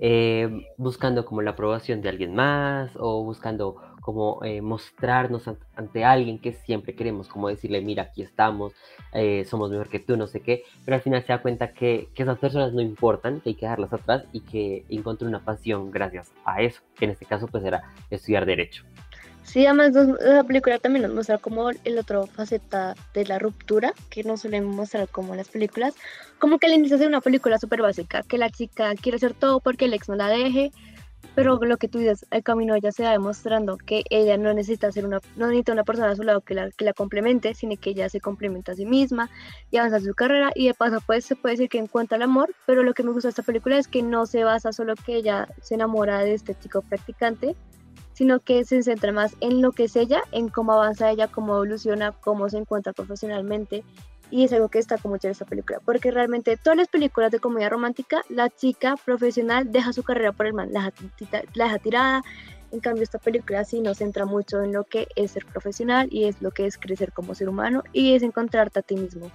eh, 0.01 0.65
buscando 0.77 1.25
como 1.25 1.41
la 1.41 1.51
aprobación 1.51 2.01
de 2.01 2.09
alguien 2.09 2.33
más 2.33 2.91
o 2.95 3.23
buscando 3.23 3.75
como 4.01 4.43
eh, 4.43 4.61
mostrarnos 4.61 5.43
ante 5.75 6.05
alguien 6.05 6.39
que 6.39 6.53
siempre 6.53 6.95
queremos 6.95 7.27
como 7.27 7.49
decirle, 7.49 7.81
mira, 7.81 8.03
aquí 8.03 8.21
estamos, 8.21 8.73
eh, 9.13 9.45
somos 9.45 9.69
mejor 9.69 9.89
que 9.89 9.99
tú, 9.99 10.15
no 10.15 10.25
sé 10.25 10.39
qué, 10.39 10.63
pero 10.85 10.95
al 10.95 11.01
final 11.01 11.21
se 11.21 11.33
da 11.33 11.41
cuenta 11.41 11.73
que, 11.73 12.07
que, 12.15 12.23
esas 12.23 12.39
personas 12.39 12.73
no 12.73 12.81
importan, 12.81 13.41
que 13.41 13.49
hay 13.49 13.55
que 13.55 13.65
dejarlas 13.65 13.93
atrás 13.93 14.23
y 14.31 14.39
que 14.39 14.85
encontró 14.89 15.27
una 15.27 15.43
pasión 15.43 15.91
gracias 15.91 16.31
a 16.45 16.61
eso, 16.61 16.81
que 16.95 17.05
en 17.05 17.11
este 17.11 17.25
caso 17.25 17.47
pues 17.47 17.63
era 17.63 17.83
estudiar 18.09 18.45
derecho. 18.45 18.85
Sí, 19.51 19.65
además 19.65 19.93
nos- 19.93 20.19
la 20.21 20.43
película 20.43 20.77
también 20.77 21.01
nos 21.03 21.13
muestra 21.15 21.39
como 21.39 21.71
el 21.71 21.97
otro 21.97 22.27
faceta 22.27 22.93
de 23.15 23.25
la 23.25 23.39
ruptura, 23.39 23.93
que 24.11 24.23
no 24.23 24.37
suelen 24.37 24.63
mostrar 24.65 25.07
como 25.07 25.33
las 25.33 25.49
películas, 25.49 25.95
como 26.37 26.59
que 26.59 26.67
al 26.67 26.73
inicio 26.73 26.99
de 26.99 27.07
una 27.07 27.19
película 27.19 27.57
súper 27.57 27.81
básica, 27.81 28.21
que 28.21 28.37
la 28.37 28.51
chica 28.51 28.93
quiere 28.93 29.15
hacer 29.15 29.33
todo 29.33 29.59
porque 29.59 29.85
el 29.85 29.95
ex 29.95 30.07
no 30.07 30.15
la 30.15 30.27
deje, 30.27 30.71
pero 31.33 31.57
lo 31.63 31.77
que 31.77 31.87
tú 31.87 31.97
dices, 31.97 32.27
el 32.29 32.43
camino 32.43 32.75
ella 32.75 32.91
se 32.91 33.01
va 33.03 33.09
demostrando 33.11 33.77
que 33.77 34.03
ella 34.11 34.37
no 34.37 34.53
necesita 34.53 34.91
ser 34.91 35.07
una, 35.07 35.19
no 35.35 35.47
necesita 35.47 35.73
una 35.73 35.83
persona 35.83 36.11
a 36.11 36.15
su 36.15 36.21
lado 36.21 36.41
que 36.41 36.53
la, 36.53 36.69
que 36.69 36.85
la 36.85 36.93
complemente, 36.93 37.55
sino 37.55 37.75
que 37.75 37.89
ella 37.89 38.07
se 38.07 38.21
complementa 38.21 38.73
a 38.73 38.75
sí 38.75 38.85
misma 38.85 39.31
y 39.71 39.77
avanza 39.77 39.99
su 39.99 40.13
carrera 40.13 40.51
y 40.53 40.67
de 40.67 40.75
paso 40.75 40.99
pues 41.07 41.25
se 41.25 41.35
puede 41.35 41.53
decir 41.55 41.69
que 41.69 41.79
encuentra 41.79 42.17
el 42.17 42.21
amor, 42.21 42.53
pero 42.67 42.83
lo 42.83 42.93
que 42.93 43.01
me 43.01 43.11
gusta 43.13 43.29
de 43.29 43.31
esta 43.31 43.41
película 43.43 43.79
es 43.79 43.87
que 43.87 44.03
no 44.03 44.27
se 44.27 44.43
basa 44.43 44.71
solo 44.73 44.93
que 44.93 45.15
ella 45.15 45.47
se 45.63 45.73
enamora 45.73 46.19
de 46.19 46.35
este 46.35 46.53
chico 46.53 46.83
practicante, 46.83 47.55
sino 48.19 48.41
que 48.41 48.65
se 48.65 48.83
centra 48.83 49.13
más 49.13 49.37
en 49.39 49.61
lo 49.61 49.71
que 49.71 49.85
es 49.85 49.95
ella, 49.95 50.23
en 50.33 50.49
cómo 50.49 50.73
avanza 50.73 51.09
ella, 51.09 51.29
cómo 51.29 51.55
evoluciona, 51.55 52.11
cómo 52.11 52.49
se 52.49 52.57
encuentra 52.57 52.91
profesionalmente. 52.91 53.85
Y 54.29 54.43
es 54.43 54.51
algo 54.51 54.67
que 54.67 54.79
destaca 54.79 55.07
mucho 55.07 55.27
en 55.27 55.31
esta 55.31 55.45
película, 55.45 55.79
porque 55.85 56.11
realmente 56.11 56.57
todas 56.57 56.75
las 56.75 56.89
películas 56.89 57.31
de 57.31 57.39
comedia 57.39 57.69
romántica, 57.69 58.21
la 58.27 58.49
chica 58.49 58.97
profesional 59.05 59.71
deja 59.71 59.93
su 59.93 60.03
carrera 60.03 60.33
por 60.33 60.47
el 60.47 60.53
man, 60.53 60.67
la 60.73 60.91
deja, 61.17 61.43
la 61.53 61.63
deja 61.63 61.79
tirada. 61.79 62.23
En 62.73 62.81
cambio, 62.81 63.03
esta 63.03 63.19
película 63.19 63.63
sí 63.63 63.79
nos 63.79 63.99
centra 63.99 64.25
mucho 64.25 64.61
en 64.63 64.73
lo 64.73 64.83
que 64.83 65.07
es 65.15 65.31
ser 65.31 65.45
profesional 65.45 66.09
y 66.11 66.25
es 66.25 66.41
lo 66.41 66.51
que 66.51 66.65
es 66.65 66.77
crecer 66.77 67.13
como 67.13 67.35
ser 67.35 67.47
humano 67.47 67.83
y 67.93 68.15
es 68.15 68.21
encontrarte 68.21 68.79
a 68.79 68.81
ti 68.81 68.97
mismo. 68.97 69.31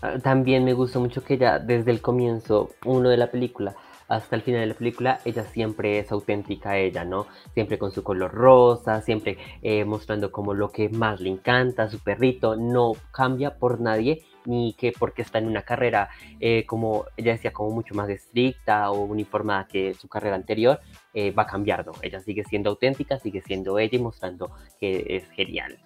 Ah, 0.00 0.18
También 0.22 0.64
me 0.64 0.72
gustó 0.72 1.00
mucho 1.00 1.22
que 1.22 1.34
ella, 1.34 1.58
desde 1.58 1.90
el 1.90 2.00
comienzo, 2.00 2.70
uno 2.86 3.10
de 3.10 3.18
la 3.18 3.30
película 3.30 3.76
hasta 4.08 4.36
el 4.36 4.42
final 4.42 4.60
de 4.60 4.66
la 4.66 4.74
película, 4.74 5.20
ella 5.24 5.44
siempre 5.44 5.98
es 5.98 6.12
auténtica 6.12 6.76
ella, 6.76 7.04
¿no? 7.04 7.26
Siempre 7.54 7.78
con 7.78 7.92
su 7.92 8.02
color 8.02 8.32
rosa, 8.32 9.02
siempre 9.02 9.38
eh, 9.62 9.84
mostrando 9.84 10.30
como 10.30 10.54
lo 10.54 10.70
que 10.70 10.88
más 10.88 11.20
le 11.20 11.30
encanta, 11.30 11.88
su 11.88 11.98
perrito, 11.98 12.56
no 12.56 12.92
cambia 13.12 13.58
por 13.58 13.80
nadie, 13.80 14.24
ni 14.44 14.74
que 14.74 14.92
porque 14.96 15.22
está 15.22 15.38
en 15.38 15.48
una 15.48 15.62
carrera, 15.62 16.08
eh, 16.40 16.64
como 16.66 17.06
ella 17.16 17.32
decía, 17.32 17.52
como 17.52 17.70
mucho 17.70 17.94
más 17.94 18.08
estricta 18.08 18.90
o 18.90 19.00
uniformada 19.00 19.66
que 19.66 19.94
su 19.94 20.08
carrera 20.08 20.36
anterior, 20.36 20.80
eh, 21.12 21.32
va 21.32 21.44
a 21.44 21.46
cambiar, 21.46 21.84
¿no? 21.84 21.92
Ella 22.02 22.20
sigue 22.20 22.44
siendo 22.44 22.70
auténtica, 22.70 23.18
sigue 23.18 23.42
siendo 23.42 23.78
ella 23.78 23.98
y 23.98 24.02
mostrando 24.02 24.50
que 24.78 25.04
es 25.08 25.28
genial. 25.30 25.78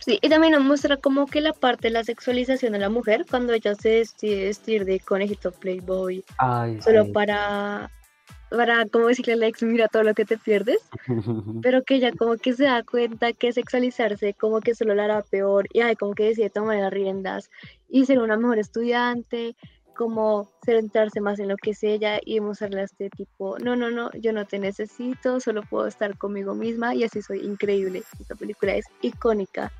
Sí, 0.00 0.18
y 0.22 0.28
también 0.28 0.54
nos 0.54 0.64
muestra 0.64 0.96
como 0.96 1.26
que 1.26 1.40
la 1.40 1.52
parte 1.52 1.88
de 1.88 1.92
la 1.92 2.04
sexualización 2.04 2.72
de 2.72 2.78
la 2.78 2.88
mujer, 2.88 3.26
cuando 3.28 3.52
ella 3.52 3.74
se 3.74 3.90
decide 3.90 4.44
vestir 4.44 4.84
de 4.86 4.98
conejito 4.98 5.52
Playboy, 5.52 6.24
Ay, 6.38 6.80
solo 6.80 7.12
para, 7.12 7.90
para, 8.50 8.86
como 8.86 9.08
decirle 9.08 9.34
al 9.34 9.42
ex, 9.42 9.62
mira 9.62 9.88
todo 9.88 10.02
lo 10.02 10.14
que 10.14 10.24
te 10.24 10.38
pierdes, 10.38 10.78
pero 11.62 11.82
que 11.82 11.96
ella 11.96 12.12
como 12.12 12.36
que 12.36 12.54
se 12.54 12.64
da 12.64 12.82
cuenta 12.82 13.34
que 13.34 13.52
sexualizarse 13.52 14.32
como 14.32 14.60
que 14.60 14.74
solo 14.74 14.94
la 14.94 15.04
hará 15.04 15.22
peor, 15.22 15.66
y 15.72 15.80
ay, 15.80 15.96
como 15.96 16.14
que 16.14 16.24
decide 16.24 16.48
tomar 16.48 16.78
las 16.78 16.92
riendas 16.92 17.50
y 17.90 18.06
ser 18.06 18.20
una 18.20 18.38
mejor 18.38 18.58
estudiante, 18.58 19.54
como 20.00 20.48
centrarse 20.64 21.20
más 21.20 21.38
en 21.40 21.48
lo 21.48 21.58
que 21.58 21.72
es 21.72 21.82
ella 21.82 22.20
y 22.24 22.40
mostrarle 22.40 22.80
a 22.80 22.84
este 22.84 23.10
tipo, 23.10 23.58
no, 23.58 23.76
no, 23.76 23.90
no, 23.90 24.10
yo 24.12 24.32
no 24.32 24.46
te 24.46 24.58
necesito, 24.58 25.40
solo 25.40 25.62
puedo 25.62 25.86
estar 25.86 26.16
conmigo 26.16 26.54
misma 26.54 26.94
y 26.94 27.04
así 27.04 27.20
soy 27.20 27.40
increíble. 27.40 28.02
Esta 28.18 28.34
película 28.34 28.74
es 28.76 28.86
icónica. 29.02 29.70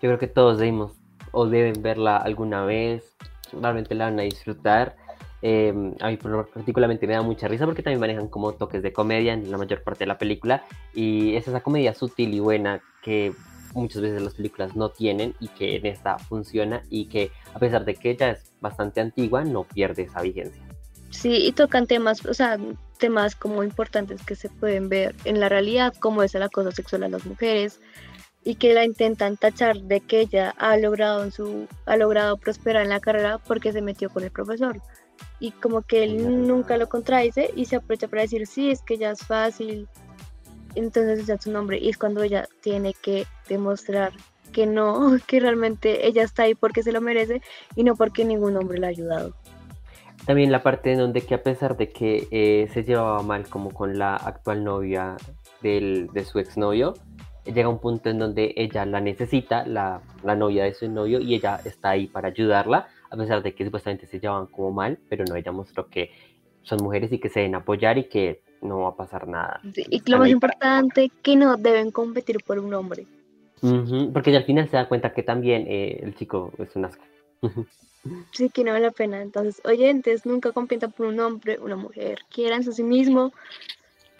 Yo 0.00 0.08
creo 0.08 0.18
que 0.18 0.28
todos 0.28 0.58
debemos 0.58 0.92
o 1.32 1.46
deben 1.46 1.82
verla 1.82 2.16
alguna 2.16 2.64
vez, 2.64 3.16
realmente 3.52 3.94
la 3.94 4.06
van 4.06 4.20
a 4.20 4.22
disfrutar. 4.22 4.96
Eh, 5.40 5.72
a 6.00 6.08
mí 6.08 6.16
particularmente 6.16 7.06
me 7.06 7.14
da 7.14 7.22
mucha 7.22 7.46
risa 7.46 7.64
porque 7.64 7.82
también 7.82 8.00
manejan 8.00 8.28
como 8.28 8.52
toques 8.54 8.82
de 8.82 8.92
comedia 8.92 9.34
en 9.34 9.50
la 9.50 9.56
mayor 9.56 9.84
parte 9.84 10.00
de 10.00 10.08
la 10.08 10.18
película 10.18 10.64
y 10.94 11.36
es 11.36 11.46
esa 11.46 11.60
comedia 11.60 11.94
sutil 11.94 12.34
y 12.34 12.40
buena 12.40 12.82
que 13.04 13.32
muchas 13.74 14.02
veces 14.02 14.20
las 14.20 14.34
películas 14.34 14.74
no 14.74 14.90
tienen 14.90 15.34
y 15.38 15.48
que 15.48 15.76
en 15.76 15.86
esta 15.86 16.18
funciona 16.18 16.82
y 16.90 17.06
que 17.06 17.30
a 17.54 17.58
pesar 17.58 17.84
de 17.84 17.94
que 17.94 18.10
ella 18.10 18.30
es 18.30 18.52
bastante 18.60 19.00
antigua 19.00 19.44
no 19.44 19.64
pierde 19.64 20.02
esa 20.02 20.22
vigencia. 20.22 20.62
Sí, 21.10 21.46
y 21.46 21.52
tocan 21.52 21.86
temas, 21.86 22.24
o 22.26 22.34
sea, 22.34 22.58
temas 22.98 23.34
como 23.34 23.62
importantes 23.62 24.22
que 24.24 24.34
se 24.34 24.50
pueden 24.50 24.88
ver 24.88 25.14
en 25.24 25.40
la 25.40 25.48
realidad, 25.48 25.94
como 25.98 26.22
es 26.22 26.34
el 26.34 26.42
acoso 26.42 26.70
sexual 26.72 27.04
a 27.04 27.08
las 27.08 27.24
mujeres, 27.24 27.80
y 28.48 28.54
que 28.54 28.72
la 28.72 28.82
intentan 28.82 29.36
tachar 29.36 29.78
de 29.82 30.00
que 30.00 30.20
ella 30.20 30.54
ha 30.56 30.78
logrado 30.78 31.22
en 31.22 31.32
su, 31.32 31.68
ha 31.84 31.98
logrado 31.98 32.38
prosperar 32.38 32.82
en 32.82 32.88
la 32.88 32.98
carrera 32.98 33.36
porque 33.36 33.72
se 33.72 33.82
metió 33.82 34.08
con 34.08 34.24
el 34.24 34.30
profesor. 34.30 34.80
Y 35.38 35.50
como 35.50 35.82
que 35.82 36.02
él 36.04 36.46
nunca 36.48 36.78
lo 36.78 36.88
contradice 36.88 37.50
y 37.54 37.66
se 37.66 37.76
aprovecha 37.76 38.08
para 38.08 38.22
decir, 38.22 38.46
sí, 38.46 38.70
es 38.70 38.80
que 38.80 38.96
ya 38.96 39.10
es 39.10 39.20
fácil. 39.20 39.86
Entonces 40.74 41.26
ya 41.26 41.36
su 41.36 41.52
nombre. 41.52 41.78
Y 41.78 41.90
es 41.90 41.98
cuando 41.98 42.22
ella 42.22 42.48
tiene 42.62 42.94
que 42.94 43.26
demostrar 43.50 44.12
que 44.50 44.64
no, 44.64 45.18
que 45.26 45.40
realmente 45.40 46.06
ella 46.06 46.22
está 46.22 46.44
ahí 46.44 46.54
porque 46.54 46.82
se 46.82 46.92
lo 46.92 47.02
merece 47.02 47.42
y 47.76 47.84
no 47.84 47.96
porque 47.96 48.24
ningún 48.24 48.56
hombre 48.56 48.78
la 48.78 48.86
ha 48.86 48.90
ayudado. 48.90 49.34
También 50.24 50.50
la 50.50 50.62
parte 50.62 50.92
en 50.92 51.00
donde 51.00 51.20
que 51.20 51.34
a 51.34 51.42
pesar 51.42 51.76
de 51.76 51.90
que 51.90 52.28
eh, 52.30 52.70
se 52.72 52.82
llevaba 52.82 53.22
mal 53.22 53.46
como 53.46 53.74
con 53.74 53.98
la 53.98 54.16
actual 54.16 54.64
novia 54.64 55.18
del, 55.60 56.08
de 56.14 56.24
su 56.24 56.38
exnovio, 56.38 56.94
llega 57.52 57.68
un 57.68 57.78
punto 57.78 58.10
en 58.10 58.18
donde 58.18 58.52
ella 58.56 58.84
la 58.84 59.00
necesita, 59.00 59.66
la, 59.66 60.00
la 60.22 60.34
novia 60.34 60.64
de 60.64 60.74
su 60.74 60.88
novio, 60.88 61.20
y 61.20 61.34
ella 61.34 61.60
está 61.64 61.90
ahí 61.90 62.06
para 62.06 62.28
ayudarla, 62.28 62.88
a 63.10 63.16
pesar 63.16 63.42
de 63.42 63.54
que 63.54 63.64
supuestamente 63.64 64.06
se 64.06 64.20
llevaban 64.20 64.46
como 64.46 64.70
mal, 64.70 64.98
pero 65.08 65.24
no, 65.24 65.34
ella 65.34 65.52
mostró 65.52 65.88
que 65.88 66.10
son 66.62 66.82
mujeres 66.82 67.12
y 67.12 67.18
que 67.18 67.28
se 67.28 67.40
deben 67.40 67.54
apoyar 67.54 67.98
y 67.98 68.04
que 68.04 68.42
no 68.62 68.80
va 68.80 68.90
a 68.90 68.96
pasar 68.96 69.26
nada. 69.28 69.60
Sí, 69.72 69.84
y 69.90 70.02
lo 70.10 70.18
más 70.18 70.28
importante, 70.28 71.10
que 71.22 71.36
no 71.36 71.56
deben 71.56 71.90
competir 71.90 72.38
por 72.44 72.58
un 72.58 72.74
hombre. 72.74 73.06
Ujú, 73.62 74.12
porque 74.12 74.30
ella 74.30 74.40
al 74.40 74.44
final 74.44 74.68
se 74.68 74.76
da 74.76 74.88
cuenta 74.88 75.12
que 75.12 75.22
también 75.22 75.66
eh, 75.68 76.00
el 76.02 76.14
chico 76.14 76.52
es 76.58 76.74
un 76.76 76.84
asco. 76.86 77.04
Sí, 78.32 78.48
que 78.48 78.64
no 78.64 78.72
vale 78.72 78.86
la 78.86 78.90
pena. 78.92 79.20
Entonces, 79.20 79.60
oyentes, 79.64 80.24
nunca 80.24 80.52
compitan 80.52 80.92
por 80.92 81.06
un 81.06 81.20
hombre, 81.20 81.58
una 81.60 81.76
mujer. 81.76 82.20
Quiéranse 82.30 82.70
a 82.70 82.72
sí 82.72 82.82
mismo 82.82 83.32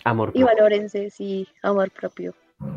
Amor 0.05 0.31
y 0.35 0.43
propio. 0.43 0.47
valórense, 0.47 1.11
sí, 1.11 1.47
amor 1.63 1.91
propio. 1.91 2.35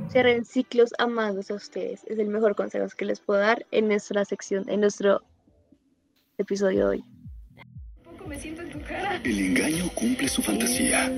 Cierren 0.10 0.46
ciclos 0.46 0.94
amándose 0.98 1.54
a 1.54 1.56
ustedes. 1.56 2.04
Es 2.06 2.20
el 2.20 2.28
mejor 2.28 2.56
consejo 2.56 2.86
que 2.98 3.06
les 3.06 3.20
puedo 3.20 3.40
dar 3.40 3.66
en 3.72 3.88
nuestra 3.88 4.26
sección, 4.26 4.70
en 4.70 4.82
nuestro 4.82 5.22
episodio 6.38 6.90
de 6.90 6.98
hoy. 6.98 7.04
El 9.24 9.40
engaño 9.40 9.90
cumple 9.94 10.28
su 10.28 10.42
fantasía. 10.42 11.12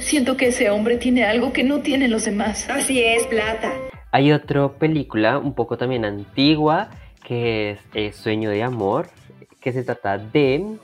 Siento 0.00 0.36
que 0.36 0.48
ese 0.48 0.70
hombre 0.70 0.96
tiene 0.96 1.24
algo 1.24 1.52
que 1.52 1.64
no 1.64 1.80
tienen 1.80 2.10
los 2.10 2.24
demás. 2.24 2.68
Así 2.68 3.02
es, 3.02 3.26
plata. 3.26 3.72
Hay 4.12 4.32
otra 4.32 4.68
película 4.68 5.38
un 5.38 5.54
poco 5.54 5.76
también 5.76 6.04
antigua 6.04 6.90
que 7.24 7.72
es, 7.72 7.80
eh, 7.94 8.12
Sueño 8.12 8.50
de 8.50 8.62
Amor, 8.62 9.08
que 9.60 9.72
se 9.72 9.84
trata 9.84 10.18
de 10.18 10.76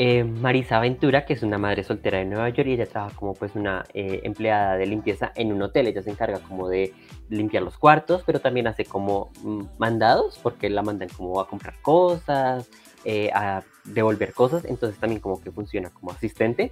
eh, 0.00 0.22
Marisa 0.22 0.78
Ventura, 0.78 1.26
que 1.26 1.32
es 1.32 1.42
una 1.42 1.58
madre 1.58 1.82
soltera 1.82 2.18
de 2.18 2.24
Nueva 2.24 2.48
York 2.50 2.68
y 2.68 2.74
ella 2.74 2.86
trabaja 2.86 3.16
como 3.16 3.34
pues 3.34 3.56
una 3.56 3.84
eh, 3.92 4.20
empleada 4.22 4.76
de 4.76 4.86
limpieza 4.86 5.32
en 5.34 5.52
un 5.52 5.60
hotel. 5.60 5.88
Ella 5.88 6.02
se 6.02 6.10
encarga 6.10 6.38
como 6.38 6.68
de 6.68 6.94
limpiar 7.28 7.64
los 7.64 7.76
cuartos, 7.76 8.22
pero 8.24 8.40
también 8.40 8.68
hace 8.68 8.84
como 8.84 9.32
mm, 9.42 9.62
mandados 9.78 10.38
porque 10.40 10.70
la 10.70 10.82
mandan 10.82 11.08
como 11.08 11.40
a 11.40 11.48
comprar 11.48 11.74
cosas, 11.82 12.70
eh, 13.04 13.30
a 13.34 13.64
devolver 13.84 14.32
cosas, 14.32 14.64
entonces 14.64 15.00
también 15.00 15.20
como 15.20 15.42
que 15.42 15.50
funciona 15.50 15.90
como 15.90 16.12
asistente. 16.12 16.70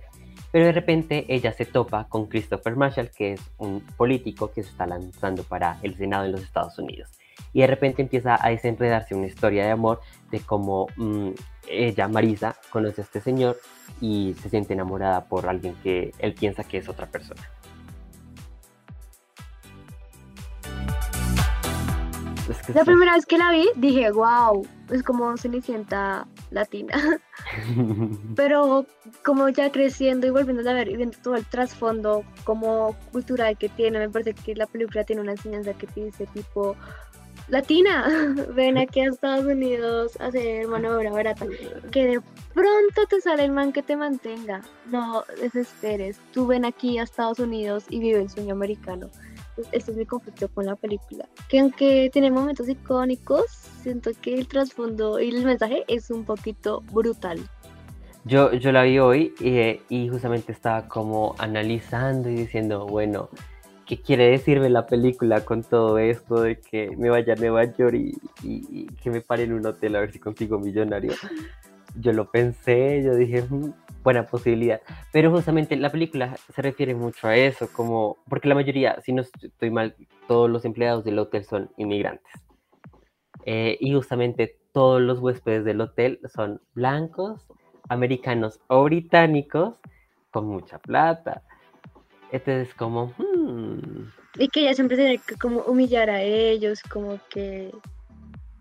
Pero 0.52 0.66
de 0.66 0.72
repente 0.72 1.26
ella 1.28 1.52
se 1.52 1.64
topa 1.64 2.06
con 2.08 2.26
Christopher 2.26 2.76
Marshall, 2.76 3.10
que 3.10 3.32
es 3.32 3.40
un 3.58 3.80
político 3.80 4.52
que 4.52 4.62
se 4.62 4.70
está 4.70 4.86
lanzando 4.86 5.42
para 5.42 5.80
el 5.82 5.96
Senado 5.96 6.26
en 6.26 6.32
los 6.32 6.42
Estados 6.42 6.78
Unidos. 6.78 7.10
Y 7.52 7.60
de 7.60 7.66
repente 7.66 8.02
empieza 8.02 8.38
a 8.40 8.50
desenredarse 8.50 9.14
una 9.14 9.26
historia 9.26 9.64
de 9.64 9.70
amor 9.70 10.00
de 10.30 10.40
cómo 10.40 10.86
mm, 10.96 11.30
ella, 11.68 12.08
Marisa, 12.08 12.56
conoce 12.70 13.00
a 13.00 13.04
este 13.04 13.20
señor 13.20 13.56
y 14.00 14.34
se 14.42 14.50
siente 14.50 14.74
enamorada 14.74 15.24
por 15.24 15.48
alguien 15.48 15.74
que 15.82 16.12
él 16.18 16.34
piensa 16.34 16.64
que 16.64 16.78
es 16.78 16.88
otra 16.88 17.06
persona. 17.06 17.42
Es 22.48 22.62
que 22.62 22.72
La 22.74 22.80
sí. 22.80 22.86
primera 22.86 23.14
vez 23.14 23.26
que 23.26 23.38
la 23.38 23.50
vi, 23.50 23.68
dije, 23.74 24.10
wow, 24.12 24.64
es 24.90 25.02
como 25.02 25.36
Cenicienta 25.36 26.26
latina. 26.50 26.94
Pero 28.36 28.86
como 29.24 29.48
ya 29.48 29.72
creciendo 29.72 30.26
y 30.26 30.30
volviendo 30.30 30.68
a 30.68 30.72
ver 30.72 30.88
y 30.88 30.96
viendo 30.96 31.18
todo 31.22 31.34
el 31.34 31.44
trasfondo 31.44 32.24
como 32.44 32.96
cultural 33.10 33.58
que 33.58 33.68
tiene, 33.68 33.98
me 33.98 34.08
parece 34.08 34.34
que 34.34 34.54
la 34.54 34.66
película 34.66 35.02
tiene 35.02 35.22
una 35.22 35.32
enseñanza 35.32 35.74
que 35.74 35.88
te 35.88 36.04
dice 36.04 36.26
tipo, 36.26 36.76
latina, 37.48 38.34
ven 38.54 38.78
aquí 38.78 39.00
a 39.00 39.08
Estados 39.10 39.44
Unidos 39.44 40.18
a 40.20 40.26
hacer 40.26 40.66
mano 40.68 40.90
de 40.90 40.96
obra 40.96 41.12
barata, 41.12 41.46
que 41.90 42.06
de 42.06 42.20
pronto 42.54 43.06
te 43.08 43.20
sale 43.20 43.44
el 43.44 43.52
man 43.52 43.72
que 43.72 43.82
te 43.82 43.96
mantenga, 43.96 44.62
no 44.90 45.24
desesperes, 45.40 46.20
tú 46.32 46.46
ven 46.46 46.64
aquí 46.64 46.98
a 46.98 47.04
Estados 47.04 47.38
Unidos 47.38 47.84
y 47.88 48.00
vive 48.00 48.22
el 48.22 48.30
sueño 48.30 48.54
americano. 48.54 49.10
Este 49.72 49.90
es 49.92 49.96
mi 49.96 50.04
conflicto 50.04 50.48
con 50.48 50.66
la 50.66 50.76
película, 50.76 51.26
que 51.48 51.60
aunque 51.60 52.10
tiene 52.12 52.30
momentos 52.30 52.68
icónicos, 52.68 53.46
siento 53.82 54.10
que 54.20 54.34
el 54.34 54.48
trasfondo 54.48 55.18
y 55.18 55.30
el 55.30 55.44
mensaje 55.44 55.84
es 55.88 56.10
un 56.10 56.24
poquito 56.24 56.82
brutal. 56.92 57.40
Yo, 58.24 58.52
yo 58.52 58.72
la 58.72 58.82
vi 58.82 58.98
hoy 58.98 59.34
eh, 59.40 59.80
y 59.88 60.08
justamente 60.08 60.50
estaba 60.50 60.88
como 60.88 61.36
analizando 61.38 62.28
y 62.28 62.34
diciendo, 62.34 62.84
bueno, 62.84 63.30
qué 63.86 64.00
quiere 64.00 64.28
decirme 64.30 64.68
la 64.68 64.86
película 64.86 65.44
con 65.44 65.62
todo 65.62 65.98
esto 65.98 66.40
de 66.42 66.60
que 66.60 66.90
me 66.96 67.08
vaya 67.08 67.34
a 67.34 67.36
Nueva 67.36 67.64
York 67.64 67.94
y, 67.94 68.10
y- 68.42 68.66
y 68.70 68.86
que 69.02 69.10
me 69.10 69.20
pare 69.20 69.44
en 69.44 69.52
un 69.52 69.64
hotel 69.66 69.96
a 69.96 70.00
ver 70.00 70.12
si 70.12 70.18
consigo 70.18 70.58
millonario. 70.58 71.12
Yo 71.98 72.12
lo 72.12 72.30
pensé, 72.30 73.02
yo 73.02 73.14
dije, 73.14 73.42
"Mm, 73.48 73.72
buena 74.02 74.26
posibilidad. 74.26 74.80
Pero 75.12 75.30
justamente 75.30 75.76
la 75.76 75.90
película 75.90 76.36
se 76.54 76.62
refiere 76.62 76.94
mucho 76.94 77.26
a 77.28 77.36
eso, 77.36 77.68
como, 77.72 78.18
porque 78.28 78.48
la 78.48 78.54
mayoría, 78.54 79.00
si 79.02 79.12
no 79.12 79.22
estoy 79.22 79.70
mal, 79.70 79.94
todos 80.28 80.50
los 80.50 80.64
empleados 80.64 81.04
del 81.04 81.18
hotel 81.18 81.44
son 81.44 81.70
inmigrantes. 81.76 82.32
Eh, 83.44 83.76
y 83.80 83.92
justamente 83.94 84.56
todos 84.72 85.00
los 85.00 85.20
huéspedes 85.20 85.64
del 85.64 85.80
hotel 85.80 86.20
son 86.34 86.60
blancos, 86.74 87.46
americanos 87.88 88.60
o 88.66 88.84
británicos 88.84 89.78
con 90.32 90.46
mucha 90.46 90.78
plata. 90.78 91.42
Entonces, 92.32 92.74
como, 92.74 93.06
hmm, 93.16 93.35
Y 94.38 94.48
que 94.48 94.60
ella 94.60 94.74
siempre 94.74 94.96
tiene 94.96 95.18
que 95.18 95.36
como 95.36 95.60
humillar 95.60 96.10
a 96.10 96.22
ellos, 96.22 96.82
como 96.82 97.18
que 97.30 97.72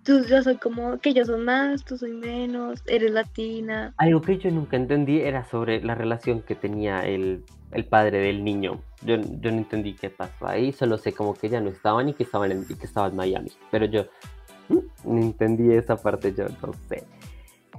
tú, 0.06 0.24
yo 0.24 0.42
soy 0.44 0.56
como, 0.56 1.00
que 1.00 1.10
ellos 1.10 1.28
son 1.28 1.44
más, 1.44 1.84
tú 1.84 1.98
soy 1.98 2.14
menos, 2.14 2.82
eres 2.86 3.12
latina. 3.12 3.94
algo 3.98 4.22
que 4.22 4.38
yo 4.38 4.52
nunca 4.52 4.78
entendí 4.78 5.20
era 5.20 5.44
sobre 5.46 5.82
la 5.84 5.96
relación 5.96 6.42
que 6.42 6.56
tenía 6.56 7.02
el, 7.06 7.44
el 7.72 7.86
padre 7.86 8.20
del 8.20 8.44
niño. 8.44 8.82
Yo, 9.04 9.18
yo 9.18 9.52
no 9.52 9.58
entendí 9.58 9.94
qué 9.94 10.10
pasó 10.10 10.48
ahí, 10.48 10.72
solo 10.72 10.98
sé 10.98 11.12
como 11.12 11.34
que 11.34 11.50
ya 11.50 11.60
no 11.60 11.70
estaban 11.70 12.08
y 12.08 12.14
que 12.14 12.24
estaban 12.24 12.52
en, 12.52 12.66
que 12.66 12.86
estaba 12.86 13.08
en 13.08 13.16
Miami. 13.16 13.52
Pero 13.72 13.86
yo 13.86 14.06
mm, 14.70 14.78
no 15.06 15.22
entendí 15.22 15.72
esa 15.74 15.98
parte, 15.98 16.34
yo 16.34 16.46
no 16.62 16.74
sé. 16.88 17.04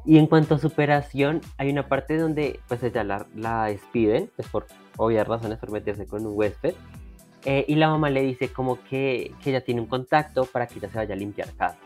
Y 0.05 0.19
en 0.19 0.27
cuanto 0.27 0.57
a 0.57 0.59
superación, 0.59 1.41
hay 1.59 1.71
una 1.71 1.89
parte 1.89 2.17
donde 2.17 2.61
pues 2.69 2.83
ella 2.83 3.03
la, 3.03 3.27
la 3.35 3.67
despiden, 3.67 4.31
pues 4.37 4.49
por 4.49 4.67
obvias 4.97 5.27
razones 5.27 5.59
por 5.59 5.71
meterse 5.71 6.07
con 6.07 6.27
un 6.27 6.37
huésped. 6.37 6.75
eh, 7.45 7.65
y 7.69 7.77
la 7.77 7.89
mamá 7.89 8.11
le 8.11 8.23
dice 8.23 8.53
como 8.53 8.83
que, 8.85 9.33
que 9.43 9.51
ella 9.51 9.61
tiene 9.63 9.81
un 9.81 9.87
contacto 9.87 10.47
para 10.47 10.67
que 10.67 10.79
ella 10.79 10.89
se 10.89 10.99
vaya 10.99 11.15
a 11.15 11.19
limpiar 11.19 11.53
casa. 11.55 11.79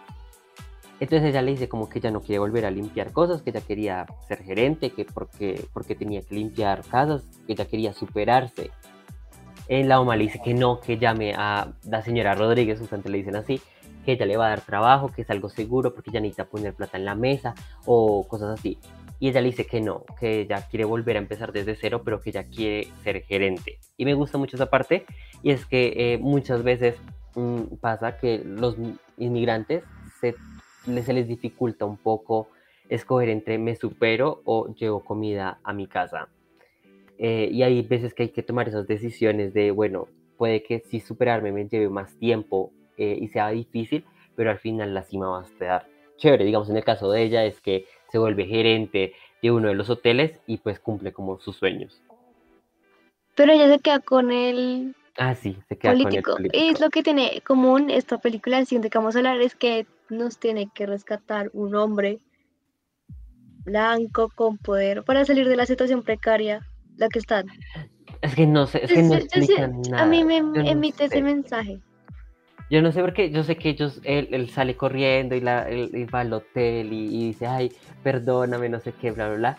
Entonces 1.01 1.31
ella 1.31 1.41
le 1.43 1.53
dice 1.53 1.69
como 1.69 1.89
que 1.89 1.99
ella 1.99 2.11
no 2.11 2.21
quiere 2.21 2.39
volver 2.39 2.67
a 2.67 2.71
limpiar 2.71 3.13
cosas, 3.13 3.41
que 3.43 3.51
ella 3.51 3.63
quería 3.63 4.07
ser 4.29 4.43
gerente, 4.43 4.91
que 4.91 5.07
porque, 5.07 5.67
porque 5.73 5.95
tenía 5.95 6.21
que 6.21 6.35
limpiar 6.35 6.83
casas, 6.85 7.25
que 7.47 7.55
ella 7.55 7.65
quería 7.65 7.93
superarse. 7.95 8.71
Eh, 9.69 9.85
la 9.85 9.99
mamá 9.99 10.17
le 10.17 10.25
dice 10.25 10.41
que 10.45 10.53
no, 10.53 10.81
que 10.81 10.99
llame 10.99 11.33
a 11.35 11.73
la 11.85 12.03
señora 12.03 12.35
Rodríguez, 12.35 12.79
justamente 12.79 13.09
le 13.09 13.19
dicen 13.19 13.37
así, 13.37 13.61
que 14.05 14.13
ella 14.13 14.27
le 14.27 14.37
va 14.37 14.47
a 14.47 14.51
dar 14.51 14.61
trabajo, 14.63 15.11
que 15.11 15.23
es 15.23 15.31
algo 15.31 15.49
seguro 15.49 15.95
porque 15.95 16.11
ella 16.11 16.21
necesita 16.21 16.45
poner 16.45 16.75
plata 16.75 16.99
en 16.99 17.05
la 17.05 17.15
mesa 17.15 17.55
o 17.87 18.27
cosas 18.27 18.59
así. 18.59 18.79
Y 19.21 19.29
ella 19.29 19.41
le 19.43 19.51
dice 19.51 19.67
que 19.67 19.81
no, 19.81 20.05
que 20.19 20.41
ella 20.41 20.67
quiere 20.69 20.85
volver 20.85 21.17
a 21.17 21.21
empezar 21.21 21.53
desde 21.53 21.77
cero, 21.77 22.03
pero 22.05 22.21
que 22.21 22.31
ella 22.31 22.45
quiere 22.45 22.89
ser 23.05 23.23
gerente. 23.23 23.79
Y 23.97 24.05
me 24.07 24.15
gusta 24.15 24.39
mucho 24.39 24.57
esa 24.57 24.71
parte, 24.71 25.05
y 25.43 25.51
es 25.51 25.67
que 25.67 25.93
eh, 25.95 26.19
muchas 26.19 26.65
veces 26.65 26.97
mm, 27.35 27.77
pasa 27.81 28.17
que 28.17 28.43
los 28.45 28.77
inmigrantes 29.19 29.85
se, 30.21 30.35
se 31.03 31.13
les 31.13 31.29
dificulta 31.29 31.85
un 31.85 31.99
poco 31.99 32.49
escoger 32.89 33.29
entre 33.29 33.59
me 33.59 33.77
supero 33.77 34.41
o 34.45 34.75
llevo 34.75 35.05
comida 35.05 35.61
a 35.63 35.73
mi 35.73 35.87
casa. 35.87 36.29
Eh, 37.19 37.51
y 37.53 37.63
hay 37.63 37.83
veces 37.83 38.15
que 38.15 38.25
hay 38.25 38.29
que 38.31 38.43
tomar 38.43 38.69
esas 38.69 38.87
decisiones 38.87 39.53
de, 39.53 39.71
bueno, 39.71 40.09
puede 40.39 40.63
que 40.63 40.81
si 40.81 41.01
superarme 41.01 41.53
me 41.53 41.69
lleve 41.69 41.91
más 41.91 42.19
tiempo 42.19 42.73
eh, 42.97 43.19
y 43.21 43.29
sea 43.29 43.51
difícil, 43.51 44.07
pero 44.35 44.51
al 44.51 44.59
final 44.59 44.95
la 44.95 45.03
cima 45.03 45.29
va 45.29 45.41
a 45.43 45.45
estar 45.45 45.87
chévere. 46.17 46.47
Digamos, 46.47 46.71
en 46.71 46.79
el 46.79 46.85
caso 46.85 47.11
de 47.11 47.23
ella 47.23 47.45
es 47.45 47.61
que 47.61 47.85
se 48.11 48.19
vuelve 48.19 48.47
gerente 48.47 49.15
de 49.43 49.51
uno 49.51 49.69
de 49.69 49.75
los 49.75 49.89
hoteles 49.91 50.39
y 50.47 50.59
pues 50.59 50.79
cumple 50.81 51.13
como 51.13 51.39
sus 51.41 51.57
sueños. 51.57 52.01
Pero 53.35 53.53
ella 53.53 53.69
se 53.73 53.79
queda 53.81 54.01
con 54.01 54.31
el 54.33 54.95
Ah, 55.17 55.35
sí, 55.35 55.57
se 55.69 55.77
queda 55.77 55.93
con 55.93 56.13
el 56.15 56.23
político. 56.23 56.31
Y 56.31 56.35
político. 56.35 56.65
es 56.73 56.81
lo 56.81 56.91
que 56.91 57.03
tiene 57.03 57.43
común 57.47 57.91
esta 57.91 58.19
película, 58.19 58.59
el 58.59 58.67
siguiente 58.67 58.91
que 58.91 58.99
vamos 58.99 59.17
a 59.17 59.19
hablar, 59.19 59.41
es 59.41 59.55
que 59.55 59.87
nos 60.09 60.39
tiene 60.39 60.71
que 60.75 60.87
rescatar 60.87 61.51
un 61.53 61.75
hombre 61.75 62.19
blanco 63.65 64.31
con 64.35 64.59
poder 64.59 65.03
para 65.05 65.25
salir 65.25 65.49
de 65.49 65.57
la 65.57 65.67
situación 65.67 66.03
precaria 66.03 66.67
la 66.97 67.09
que 67.09 67.19
están. 67.19 67.47
Es 68.23 68.35
que 68.35 68.47
no 68.47 68.67
sé, 68.67 68.85
es 68.85 68.93
que 68.93 69.03
no 69.03 69.19
yo 69.19 69.69
nada. 69.91 70.03
a 70.03 70.07
mí 70.07 70.25
me 70.25 70.37
yo 70.37 70.43
no 70.43 70.61
emite 70.61 71.05
ese 71.05 71.17
sé. 71.17 71.23
mensaje. 71.23 71.81
Yo 72.71 72.81
no 72.83 72.93
sé 72.93 73.01
por 73.01 73.13
qué, 73.13 73.31
yo 73.31 73.43
sé 73.43 73.57
que 73.57 73.69
ellos, 73.71 74.01
él, 74.05 74.29
él 74.31 74.49
sale 74.49 74.77
corriendo 74.77 75.35
y, 75.35 75.41
la, 75.41 75.69
él, 75.69 75.91
y 75.93 76.05
va 76.05 76.21
al 76.21 76.33
hotel 76.33 76.93
y, 76.93 77.05
y 77.15 77.27
dice, 77.29 77.47
ay, 77.47 77.73
perdóname, 78.05 78.69
no 78.69 78.79
sé 78.81 78.93
qué, 78.93 79.11
bla, 79.11 79.27
bla, 79.29 79.37
bla. 79.37 79.57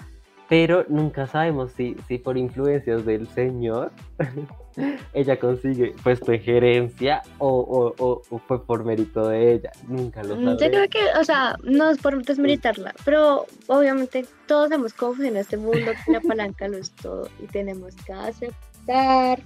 Pero 0.48 0.86
nunca 0.90 1.28
sabemos 1.28 1.72
si, 1.74 1.96
si 2.08 2.18
por 2.18 2.38
influencias 2.38 3.06
del 3.06 3.28
señor 3.30 3.92
ella 5.14 5.38
consigue 5.40 5.94
puesto 6.04 6.32
en 6.34 6.42
gerencia 6.42 7.22
o, 7.38 7.48
o, 7.50 8.04
o- 8.06 8.22
o 8.30 8.38
fue 8.40 8.66
por 8.66 8.84
mérito 8.86 9.28
de 9.30 9.54
ella. 9.54 9.72
Nunca 9.88 10.24
lo 10.24 10.36
Mm, 10.36 10.58
Yo 10.58 10.70
creo 10.72 10.90
que, 10.90 11.00
o 11.20 11.24
sea, 11.24 11.56
no 11.64 11.90
es 11.90 11.98
por 12.00 12.22
desmeritarla, 12.24 12.94
pero 13.06 13.46
obviamente 13.68 14.26
todos 14.48 14.70
sabemos 14.70 14.94
cómo 14.94 15.14
funciona 15.16 15.40
este 15.42 15.58
mundo, 15.58 15.92
que 16.06 16.12
la 16.12 16.22
palanca 16.22 16.68
lo 16.68 16.78
es 16.78 16.92
todo 16.92 17.30
y 17.40 17.48
tenemos 17.48 17.96
que 18.06 18.14
aceptar 18.14 19.40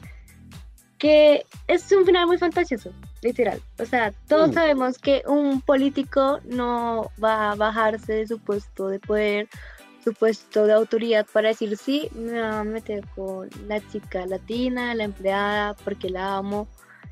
que 0.97 1.45
es 1.67 1.91
un 1.91 2.05
final 2.05 2.27
muy 2.27 2.37
fantasioso, 2.37 2.91
literal. 3.21 3.61
O 3.79 3.85
sea, 3.85 4.11
todos 4.27 4.49
Mm. 4.49 4.53
sabemos 4.53 4.97
que 4.97 5.23
un 5.27 5.61
político 5.61 6.39
no 6.45 7.11
va 7.21 7.51
a 7.51 7.55
bajarse 7.55 8.13
de 8.13 8.27
su 8.27 8.39
puesto 8.39 8.87
de 8.87 8.99
poder, 8.99 9.49
su 10.03 10.13
puesto 10.13 10.65
de 10.65 10.73
autoridad 10.73 11.25
para 11.33 11.49
decir 11.49 11.75
sí, 11.77 12.09
me 12.15 12.39
va 12.39 12.59
a 12.59 12.63
meter 12.63 13.03
con 13.15 13.49
la 13.67 13.81
chica 13.89 14.25
latina, 14.25 14.93
la 14.95 15.03
empleada, 15.03 15.73
porque 15.83 16.09
la 16.09 16.37
amo. 16.37 16.67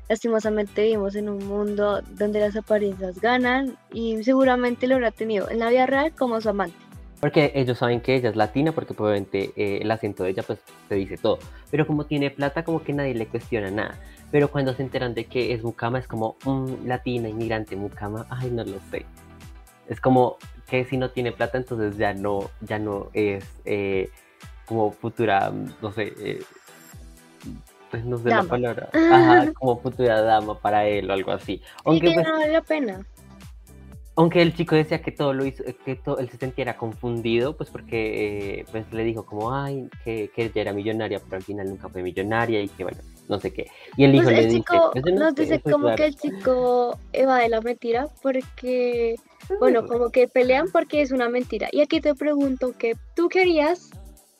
Lastimosamente 0.08 0.82
vivimos 0.82 1.14
en 1.14 1.30
un 1.30 1.46
mundo 1.46 2.02
donde 2.10 2.38
las 2.38 2.56
apariencias 2.56 3.20
ganan 3.20 3.76
y 3.90 4.22
seguramente 4.22 4.86
lo 4.86 4.96
habrá 4.96 5.10
tenido 5.10 5.48
en 5.48 5.58
la 5.60 5.70
vida 5.70 5.86
real 5.86 6.14
como 6.14 6.40
su 6.42 6.50
amante. 6.50 6.76
Porque 7.24 7.52
ellos 7.54 7.78
saben 7.78 8.02
que 8.02 8.16
ella 8.16 8.28
es 8.28 8.36
latina, 8.36 8.72
porque 8.72 8.92
probablemente 8.92 9.54
eh, 9.56 9.78
el 9.80 9.90
acento 9.90 10.24
de 10.24 10.28
ella 10.32 10.42
pues 10.42 10.58
te 10.90 10.94
dice 10.96 11.16
todo. 11.16 11.38
Pero 11.70 11.86
como 11.86 12.04
tiene 12.04 12.30
plata, 12.30 12.64
como 12.64 12.84
que 12.84 12.92
nadie 12.92 13.14
le 13.14 13.26
cuestiona 13.26 13.70
nada. 13.70 13.98
Pero 14.30 14.50
cuando 14.50 14.74
se 14.74 14.82
enteran 14.82 15.14
de 15.14 15.24
que 15.24 15.54
es 15.54 15.62
mucama, 15.62 15.98
es 15.98 16.06
como, 16.06 16.36
"Mm, 16.44 16.86
latina, 16.86 17.30
inmigrante, 17.30 17.76
mucama, 17.76 18.26
ay, 18.28 18.50
no 18.50 18.62
lo 18.62 18.78
sé. 18.90 19.06
Es 19.88 20.02
como 20.02 20.36
que 20.68 20.84
si 20.84 20.98
no 20.98 21.08
tiene 21.12 21.32
plata, 21.32 21.56
entonces 21.56 21.96
ya 21.96 22.12
no, 22.12 22.50
ya 22.60 22.78
no 22.78 23.08
es 23.14 23.46
eh, 23.64 24.10
como 24.66 24.92
futura, 24.92 25.50
no 25.80 25.92
sé, 25.92 26.12
eh, 26.18 26.42
pues 27.90 28.04
no 28.04 28.18
sé 28.18 28.28
la 28.28 28.42
palabra. 28.42 28.90
Ajá, 29.10 29.50
como 29.54 29.80
futura 29.80 30.20
dama 30.20 30.60
para 30.60 30.86
él 30.86 31.08
o 31.08 31.14
algo 31.14 31.32
así. 31.32 31.54
Y 31.54 31.62
Aunque 31.86 32.08
que 32.08 32.12
pues, 32.16 32.26
no 32.26 32.32
vale 32.34 32.52
la 32.52 32.60
pena. 32.60 33.06
Aunque 34.16 34.42
el 34.42 34.54
chico 34.54 34.76
decía 34.76 35.02
que 35.02 35.10
todo 35.12 35.32
lo 35.32 35.44
hizo, 35.44 35.64
eh, 35.64 35.76
que 35.84 35.96
todo, 35.96 36.18
él 36.18 36.30
se 36.30 36.36
sintiera 36.36 36.76
confundido, 36.76 37.56
pues 37.56 37.70
porque 37.70 38.60
eh, 38.60 38.66
pues 38.70 38.92
le 38.92 39.02
dijo 39.04 39.26
como, 39.26 39.52
ay, 39.52 39.88
que, 40.04 40.30
que 40.34 40.44
ella 40.44 40.60
era 40.62 40.72
millonaria, 40.72 41.20
pero 41.20 41.36
al 41.36 41.42
final 41.42 41.68
nunca 41.68 41.88
fue 41.88 42.02
millonaria 42.02 42.60
y 42.62 42.68
que 42.68 42.84
bueno, 42.84 42.98
no 43.28 43.40
sé 43.40 43.52
qué. 43.52 43.66
Y 43.96 44.04
el 44.04 44.14
hijo 44.14 44.24
Pues 44.24 44.36
le 44.36 44.42
el 44.42 44.48
dice, 44.50 44.58
chico 44.60 44.90
pues 44.92 45.04
no 45.06 45.18
nos 45.20 45.34
sé, 45.34 45.42
dice 45.42 45.60
como 45.60 45.78
claro". 45.84 45.96
que 45.96 46.04
el 46.06 46.16
chico 46.16 46.98
evade 47.12 47.48
la 47.48 47.60
mentira 47.60 48.06
porque, 48.22 49.16
bueno, 49.58 49.86
como 49.86 50.10
que 50.10 50.28
pelean 50.28 50.70
porque 50.70 51.02
es 51.02 51.10
una 51.10 51.28
mentira. 51.28 51.68
Y 51.72 51.80
aquí 51.80 52.00
te 52.00 52.14
pregunto 52.14 52.72
que 52.78 52.94
tú 53.16 53.28
querías 53.28 53.90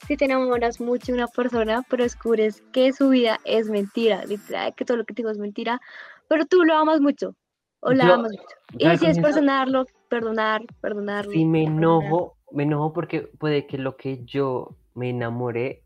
si 0.06 0.16
te 0.16 0.26
enamoras 0.26 0.80
mucho 0.80 1.06
de 1.06 1.14
una 1.14 1.28
persona, 1.28 1.82
pero 1.88 2.02
descubres 2.04 2.62
que 2.72 2.92
su 2.92 3.08
vida 3.08 3.40
es 3.44 3.68
mentira, 3.70 4.24
literal, 4.26 4.74
que 4.74 4.84
todo 4.84 4.98
lo 4.98 5.04
que 5.04 5.14
te 5.14 5.22
digo 5.22 5.30
es 5.30 5.38
mentira, 5.38 5.80
pero 6.28 6.44
tú 6.44 6.62
lo 6.64 6.74
amas 6.76 7.00
mucho 7.00 7.34
o 7.84 7.92
la 7.92 8.06
Yo- 8.06 8.14
amas 8.14 8.32
mucho. 8.32 8.42
yo 8.72 8.92
Y 8.92 8.98
si 8.98 9.06
es 9.06 9.18
perdonarlo, 9.18 9.86
perdonar, 10.08 10.62
perdonarlo. 10.80 11.30
Sí, 11.32 11.44
me 11.44 11.64
perdonar. 11.64 11.78
enojo, 11.78 12.36
me 12.52 12.62
enojo 12.64 12.92
porque 12.92 13.20
puede 13.38 13.66
que 13.66 13.78
lo 13.78 13.96
que 13.96 14.24
yo 14.24 14.70
me 14.94 15.10
enamoré 15.10 15.82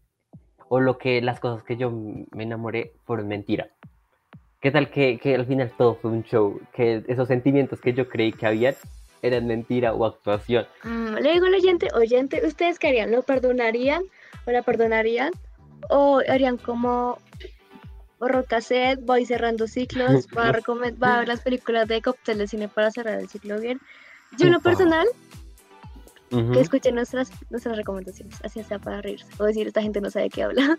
o 0.68 0.80
lo 0.80 0.98
que 0.98 1.20
las 1.22 1.40
cosas 1.40 1.62
que 1.64 1.76
yo 1.76 1.90
me 1.90 2.42
enamoré 2.42 2.92
fueron 3.04 3.28
mentira. 3.28 3.68
¿Qué 4.60 4.70
tal 4.70 4.90
que, 4.90 5.18
que 5.18 5.34
al 5.34 5.46
final 5.46 5.72
todo 5.78 5.94
fue 5.94 6.10
un 6.10 6.24
show? 6.24 6.60
Que 6.72 7.04
esos 7.06 7.28
sentimientos 7.28 7.80
que 7.80 7.92
yo 7.92 8.08
creí 8.08 8.32
que 8.32 8.46
había 8.46 8.74
eran 9.22 9.46
mentira 9.46 9.94
o 9.94 10.04
actuación. 10.04 10.66
Mm, 10.84 11.14
le 11.14 11.32
digo 11.32 11.46
al 11.46 11.54
oyente, 11.54 11.88
oyente, 11.94 12.44
¿ustedes 12.46 12.78
qué 12.78 12.88
harían? 12.88 13.10
¿Lo 13.12 13.22
perdonarían 13.22 14.02
o 14.46 14.50
la 14.50 14.62
perdonarían? 14.62 15.30
¿O 15.90 16.20
harían 16.28 16.56
como 16.58 17.18
borro 18.18 18.44
cassette, 18.44 19.00
voy 19.00 19.24
cerrando 19.24 19.66
ciclos, 19.66 20.26
va 20.36 20.48
a, 20.48 20.52
va 20.52 21.14
a 21.14 21.18
ver 21.20 21.28
las 21.28 21.40
películas 21.40 21.88
de 21.88 22.02
cóctel 22.02 22.38
de 22.38 22.48
cine 22.48 22.68
para 22.68 22.90
cerrar 22.90 23.20
el 23.20 23.28
ciclo 23.28 23.60
bien? 23.60 23.80
Yo 24.36 24.46
en 24.46 24.52
lo 24.52 24.60
personal, 24.60 25.06
Ujú. 26.30 26.52
que 26.52 26.60
escuchen 26.60 26.94
nuestras, 26.94 27.30
nuestras 27.50 27.76
recomendaciones, 27.76 28.36
así 28.44 28.62
sea 28.62 28.78
para 28.78 29.00
reírse, 29.00 29.26
o 29.38 29.44
decir, 29.44 29.66
esta 29.66 29.82
gente 29.82 30.00
no 30.00 30.10
sabe 30.10 30.24
de 30.24 30.30
qué 30.30 30.42
habla. 30.42 30.76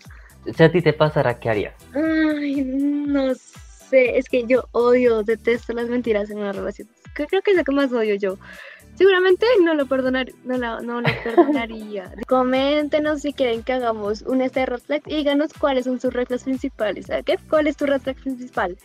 Si 0.54 0.62
a 0.62 0.70
ti 0.70 0.80
te 0.80 0.92
pasara, 0.92 1.38
¿qué 1.38 1.50
harías? 1.50 1.74
Ay, 1.94 2.62
no 2.62 3.34
sé, 3.34 4.16
es 4.18 4.28
que 4.28 4.46
yo 4.46 4.68
odio, 4.72 5.22
detesto 5.22 5.72
las 5.72 5.88
mentiras 5.88 6.30
en 6.30 6.38
una 6.38 6.52
relación. 6.52 6.88
Creo 7.14 7.42
que 7.42 7.50
es 7.50 7.56
lo 7.56 7.64
que 7.64 7.72
más 7.72 7.92
odio 7.92 8.14
yo. 8.14 8.38
Seguramente 9.00 9.46
no 9.64 9.72
lo, 9.72 9.86
perdonar, 9.86 10.26
no, 10.44 10.58
la- 10.58 10.80
no 10.82 11.00
lo 11.00 11.08
perdonaría. 11.24 12.12
Coméntenos 12.28 13.22
si 13.22 13.32
quieren 13.32 13.62
que 13.62 13.72
hagamos 13.72 14.20
un 14.20 14.42
este 14.42 14.66
red 14.66 14.78
flag 14.78 15.00
y 15.06 15.16
díganos 15.16 15.54
cuáles 15.58 15.86
son 15.86 15.98
sus 15.98 16.12
reglas 16.12 16.44
principales. 16.44 17.06
¿sabes 17.06 17.24
qué? 17.24 17.38
¿Cuál 17.48 17.66
es 17.66 17.78
tu 17.78 17.86
red 17.86 17.98
flag 18.02 18.16
principal? 18.16 18.76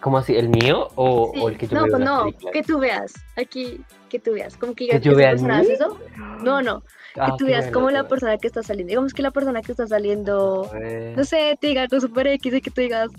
¿Cómo 0.00 0.18
así? 0.18 0.36
¿El 0.36 0.48
mío 0.48 0.90
o, 0.94 1.32
Sí. 1.34 1.40
o 1.42 1.48
el 1.48 1.58
que 1.58 1.66
yo 1.66 1.74
no, 1.74 1.80
pues 1.88 1.92
las 1.92 2.00
no, 2.08 2.22
películas? 2.26 2.52
que 2.52 2.62
tú 2.62 2.78
veas. 2.78 3.12
Aquí, 3.36 3.80
que 4.08 4.18
tú 4.20 4.32
veas. 4.32 4.56
Como 4.56 4.74
que, 4.76 4.86
¿Que 4.86 5.00
digas 5.00 5.02
yo 5.02 5.16
vea 5.16 5.32
eso. 5.32 5.98
No, 6.44 6.62
no. 6.62 6.82
Que 7.14 7.20
Ah, 7.20 7.34
tú 7.36 7.44
qué 7.46 7.50
veas 7.50 7.64
bueno, 7.64 7.72
como 7.74 7.90
la 7.90 8.02
bueno. 8.02 8.08
persona 8.10 8.38
que 8.38 8.46
está 8.46 8.62
saliendo. 8.62 8.90
Digamos 8.90 9.12
que 9.12 9.22
la 9.22 9.32
persona 9.32 9.60
que 9.60 9.72
está 9.72 9.88
saliendo, 9.88 10.70
ver, 10.72 11.16
no 11.18 11.24
sé, 11.24 11.58
te 11.60 11.66
diga 11.66 11.82
algo 11.82 12.00
super 12.00 12.28
X 12.28 12.54
y 12.54 12.60
que 12.60 12.70
tú 12.70 12.80
digas. 12.80 13.10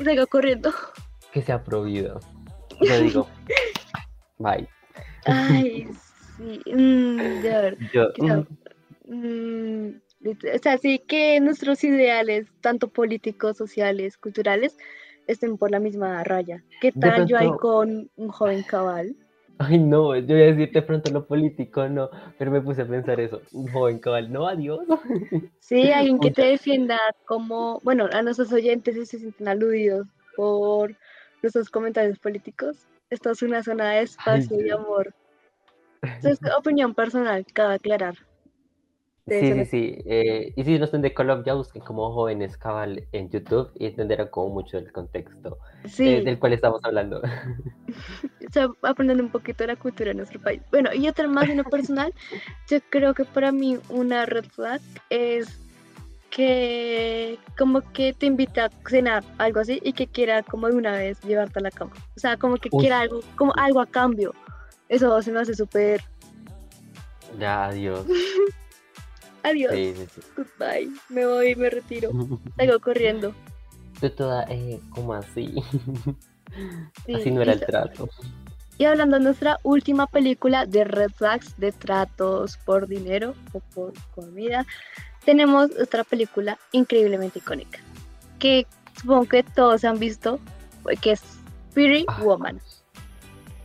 Y 0.00 0.04
salga 0.04 0.26
corriendo. 0.26 0.72
Que 1.32 1.42
sea 1.42 1.62
prohibido. 1.62 2.18
Yo 2.80 2.98
digo, 3.00 3.28
bye. 4.42 4.68
Ay, 5.26 5.86
sí. 6.36 6.62
mm, 6.66 7.40
ver. 7.40 7.78
Yo, 7.94 8.08
mm, 8.18 8.42
Mm, 9.04 10.00
o 10.54 10.58
sea, 10.62 10.78
sí 10.78 11.00
que 11.06 11.40
nuestros 11.40 11.82
ideales, 11.84 12.46
tanto 12.60 12.88
políticos, 12.88 13.56
sociales, 13.56 14.16
culturales, 14.16 14.76
estén 15.26 15.58
por 15.58 15.70
la 15.70 15.80
misma 15.80 16.22
raya. 16.24 16.62
¿Qué 16.80 16.92
De 16.92 17.00
tal 17.10 17.26
yo 17.26 17.38
ahí 17.38 17.50
con 17.60 18.08
un 18.16 18.28
joven 18.28 18.62
cabal? 18.62 19.14
Ay, 19.58 19.78
no, 19.78 20.16
yo 20.16 20.34
voy 20.34 20.42
a 20.42 20.46
decir 20.46 20.72
de 20.72 20.82
pronto 20.82 21.10
lo 21.10 21.26
político, 21.26 21.88
no, 21.88 22.10
pero 22.38 22.50
me 22.50 22.60
puse 22.60 22.82
a 22.82 22.88
pensar 22.88 23.20
eso. 23.20 23.42
Un 23.52 23.68
joven 23.70 23.98
cabal, 23.98 24.32
no, 24.32 24.46
adiós. 24.46 24.80
Sí, 25.60 25.90
alguien 25.92 26.18
que 26.18 26.30
te 26.30 26.42
defienda 26.42 26.98
como, 27.26 27.80
bueno, 27.84 28.08
a 28.12 28.22
nuestros 28.22 28.52
oyentes 28.52 28.94
si 28.94 29.06
se 29.06 29.18
sienten 29.18 29.48
aludidos 29.48 30.06
por 30.36 30.96
nuestros 31.42 31.70
comentarios 31.70 32.18
políticos. 32.18 32.88
Esto 33.12 33.32
es 33.32 33.42
una 33.42 33.62
zona 33.62 33.90
de 33.90 34.02
espacio 34.04 34.58
y 34.58 34.62
Dios. 34.62 34.80
amor. 34.80 35.14
Es 36.24 36.40
opinión 36.58 36.94
personal, 36.94 37.44
cabe 37.52 37.74
aclarar. 37.74 38.14
De 39.26 39.38
Sí, 39.38 39.52
sí, 39.52 39.64
sí. 39.66 39.98
eh, 40.06 40.52
y 40.56 40.64
si 40.64 40.78
no 40.78 40.86
están 40.86 41.02
de 41.02 41.12
Colombia, 41.12 41.52
busquen 41.52 41.82
como 41.82 42.10
jóvenes 42.12 42.56
cabal 42.56 43.06
en 43.12 43.28
YouTube 43.28 43.70
y 43.74 43.86
entenderán 43.86 44.28
como 44.28 44.54
mucho 44.54 44.78
el 44.78 44.90
contexto 44.90 45.58
eh, 45.84 45.88
Sí, 45.88 46.20
del 46.22 46.38
cual 46.38 46.54
estamos 46.54 46.80
hablando. 46.84 47.20
o 48.48 48.52
sea, 48.52 48.68
aprendiendo 48.80 49.22
un 49.22 49.30
poquito 49.30 49.62
de 49.62 49.68
la 49.68 49.76
cultura 49.76 50.08
de 50.08 50.14
nuestro 50.14 50.40
país. 50.40 50.62
Bueno, 50.70 50.90
y 50.94 51.06
otra 51.06 51.28
más 51.28 51.48
en 51.50 51.58
lo 51.58 51.64
personal, 51.64 52.14
yo 52.70 52.78
creo 52.88 53.12
que 53.12 53.26
para 53.26 53.52
mí 53.52 53.78
una 53.90 54.24
red 54.24 54.46
flag 54.46 54.80
es 55.10 55.60
que 56.34 57.38
como 57.58 57.82
que 57.92 58.14
te 58.14 58.24
invita 58.26 58.64
a 58.64 58.70
cenar, 58.88 59.22
algo 59.38 59.60
así, 59.60 59.78
y 59.84 59.92
que 59.92 60.06
quiera 60.06 60.42
como 60.42 60.66
de 60.66 60.74
una 60.74 60.92
vez 60.92 61.20
llevarte 61.20 61.58
a 61.58 61.62
la 61.62 61.70
cama. 61.70 61.92
O 62.16 62.20
sea, 62.20 62.36
como 62.38 62.56
que 62.56 62.70
Uy. 62.72 62.80
quiera 62.80 63.00
algo, 63.00 63.20
como 63.36 63.52
algo 63.56 63.80
a 63.80 63.86
cambio. 63.86 64.32
Eso 64.88 65.20
se 65.22 65.30
me 65.30 65.40
hace 65.40 65.54
súper 65.54 66.00
Ya, 67.38 67.66
adiós. 67.66 68.06
adiós, 69.42 69.72
Sí, 69.74 69.94
sí, 69.94 70.06
sí. 70.14 70.20
goodbye, 70.36 70.90
me 71.10 71.26
voy, 71.26 71.54
me 71.54 71.68
retiro, 71.70 72.10
salgo 72.56 72.80
corriendo. 72.80 73.34
Tú 74.00 74.10
toda, 74.10 74.44
eh, 74.48 74.80
¿cómo 74.90 75.14
así? 75.14 75.54
Sí, 77.06 77.14
Así 77.14 77.30
no 77.30 77.40
era 77.40 77.54
el 77.54 77.60
trato. 77.64 78.10
Y 78.76 78.84
hablando 78.84 79.16
de 79.16 79.24
nuestra 79.24 79.58
última 79.62 80.06
película 80.06 80.66
de 80.66 80.84
Red 80.84 81.12
Flags, 81.14 81.58
de 81.58 81.72
tratos 81.72 82.58
por 82.58 82.88
dinero 82.88 83.34
o 83.54 83.60
por 83.60 83.94
comida, 84.14 84.66
tenemos 85.24 85.70
otra 85.80 86.04
película 86.04 86.58
increíblemente 86.72 87.38
icónica, 87.38 87.78
que 88.38 88.66
supongo 89.00 89.26
que 89.26 89.42
todos 89.42 89.84
han 89.84 89.98
visto, 89.98 90.40
que 91.00 91.12
es 91.12 91.22
Pretty 91.74 92.04
Ah. 92.08 92.20
Woman. 92.22 92.60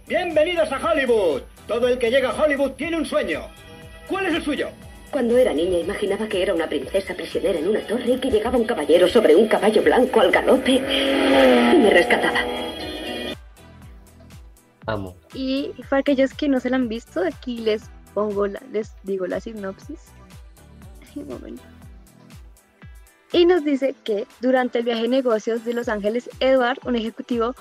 Bienvenidos 0.07 0.71
a 0.71 0.77
Hollywood. 0.77 1.41
Todo 1.67 1.87
el 1.89 1.97
que 1.97 2.09
llega 2.09 2.29
a 2.29 2.41
Hollywood 2.43 2.71
tiene 2.71 2.95
un 2.97 3.05
sueño. 3.05 3.41
¿Cuál 4.07 4.27
es 4.27 4.35
el 4.35 4.43
suyo? 4.43 4.69
Cuando 5.11 5.37
era 5.37 5.53
niña 5.53 5.79
imaginaba 5.79 6.27
que 6.27 6.41
era 6.41 6.53
una 6.53 6.67
princesa 6.67 7.13
prisionera 7.13 7.59
en 7.59 7.67
una 7.67 7.81
torre 7.81 8.11
y 8.11 8.19
que 8.19 8.29
llegaba 8.31 8.57
un 8.57 8.65
caballero 8.65 9.07
sobre 9.07 9.35
un 9.35 9.47
caballo 9.47 9.81
blanco 9.83 10.21
al 10.21 10.31
galope 10.31 10.71
y 10.75 11.77
me 11.77 11.89
rescataba. 11.89 12.39
Amo. 14.85 15.15
Y 15.33 15.73
para 15.89 15.99
aquellos 15.99 16.33
que 16.33 16.47
no 16.47 16.59
se 16.61 16.69
la 16.69 16.77
han 16.77 16.87
visto, 16.87 17.21
aquí 17.21 17.57
les 17.57 17.83
pongo 18.13 18.47
la, 18.47 18.61
les 18.71 18.93
digo 19.03 19.27
la 19.27 19.41
sinopsis. 19.41 19.99
Momento. 21.23 21.63
Y 23.33 23.45
nos 23.45 23.65
dice 23.65 23.93
que 24.03 24.25
durante 24.39 24.79
el 24.79 24.85
viaje 24.85 25.03
de 25.03 25.07
negocios 25.09 25.65
de 25.65 25.73
Los 25.73 25.89
Ángeles, 25.89 26.29
Edward, 26.39 26.79
un 26.85 26.95
ejecutivo 26.95 27.55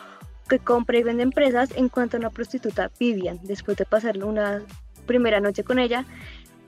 que 0.49 0.59
compra 0.61 0.99
y 0.99 1.03
vende 1.03 1.25
empresas, 1.25 1.71
encuentra 1.77 2.19
a 2.19 2.21
una 2.21 2.31
prostituta, 2.31 2.91
Vivian. 3.01 3.41
Después 3.43 3.77
de 3.77 3.85
pasar 3.85 4.23
una 4.25 4.63
primera 5.07 5.41
noche 5.41 5.65
con 5.65 5.79
ella, 5.79 6.05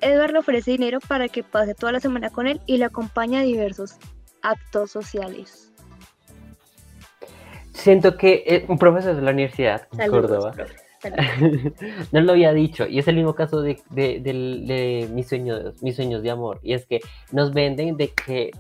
Edward 0.01 0.33
le 0.33 0.39
ofrece 0.41 0.73
dinero 0.73 0.99
para 1.01 1.29
que 1.29 1.43
pase 1.43 1.75
toda 1.75 1.93
la 1.93 2.01
semana 2.01 2.31
con 2.31 2.47
él 2.47 2.61
y 2.67 2.79
le 2.79 2.85
acompaña 2.85 3.41
a 3.41 3.43
diversos 3.43 3.97
actos 4.43 4.91
sociales. 4.91 5.73
Siento 7.73 8.17
que 8.17 8.43
eh, 8.47 8.65
un 8.69 8.79
profesor 8.79 9.15
de 9.15 9.23
la 9.23 9.31
universidad 9.31 9.87
Córdoba 10.11 10.53
saludos. 10.53 10.88
no 12.13 12.21
lo 12.21 12.33
había 12.33 12.53
dicho 12.53 12.87
y 12.87 12.99
es 12.99 13.07
el 13.09 13.17
mismo 13.17 13.35
caso 13.35 13.63
de, 13.63 13.79
de- 13.91 14.21
de 14.21 15.09
mis 15.13 15.29
sueños 15.29 15.81
mis 15.83 15.97
sueños 15.97 16.23
de 16.23 16.31
amor 16.31 16.59
y 16.63 16.73
es 16.75 16.87
que 16.87 17.01
nos 17.33 17.53
venden 17.55 17.97
de 17.97 18.09
que 18.09 18.51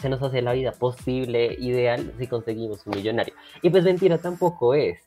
se 0.00 0.08
nos 0.08 0.20
hace 0.22 0.42
la 0.42 0.52
vida 0.52 0.72
posible 0.72 1.54
ideal 1.60 2.12
si 2.18 2.26
conseguimos 2.26 2.84
un 2.86 2.96
millonario. 2.96 3.32
Y 3.62 3.70
pues 3.70 3.84
mentira 3.84 4.18
tampoco 4.18 4.74
es 4.74 4.98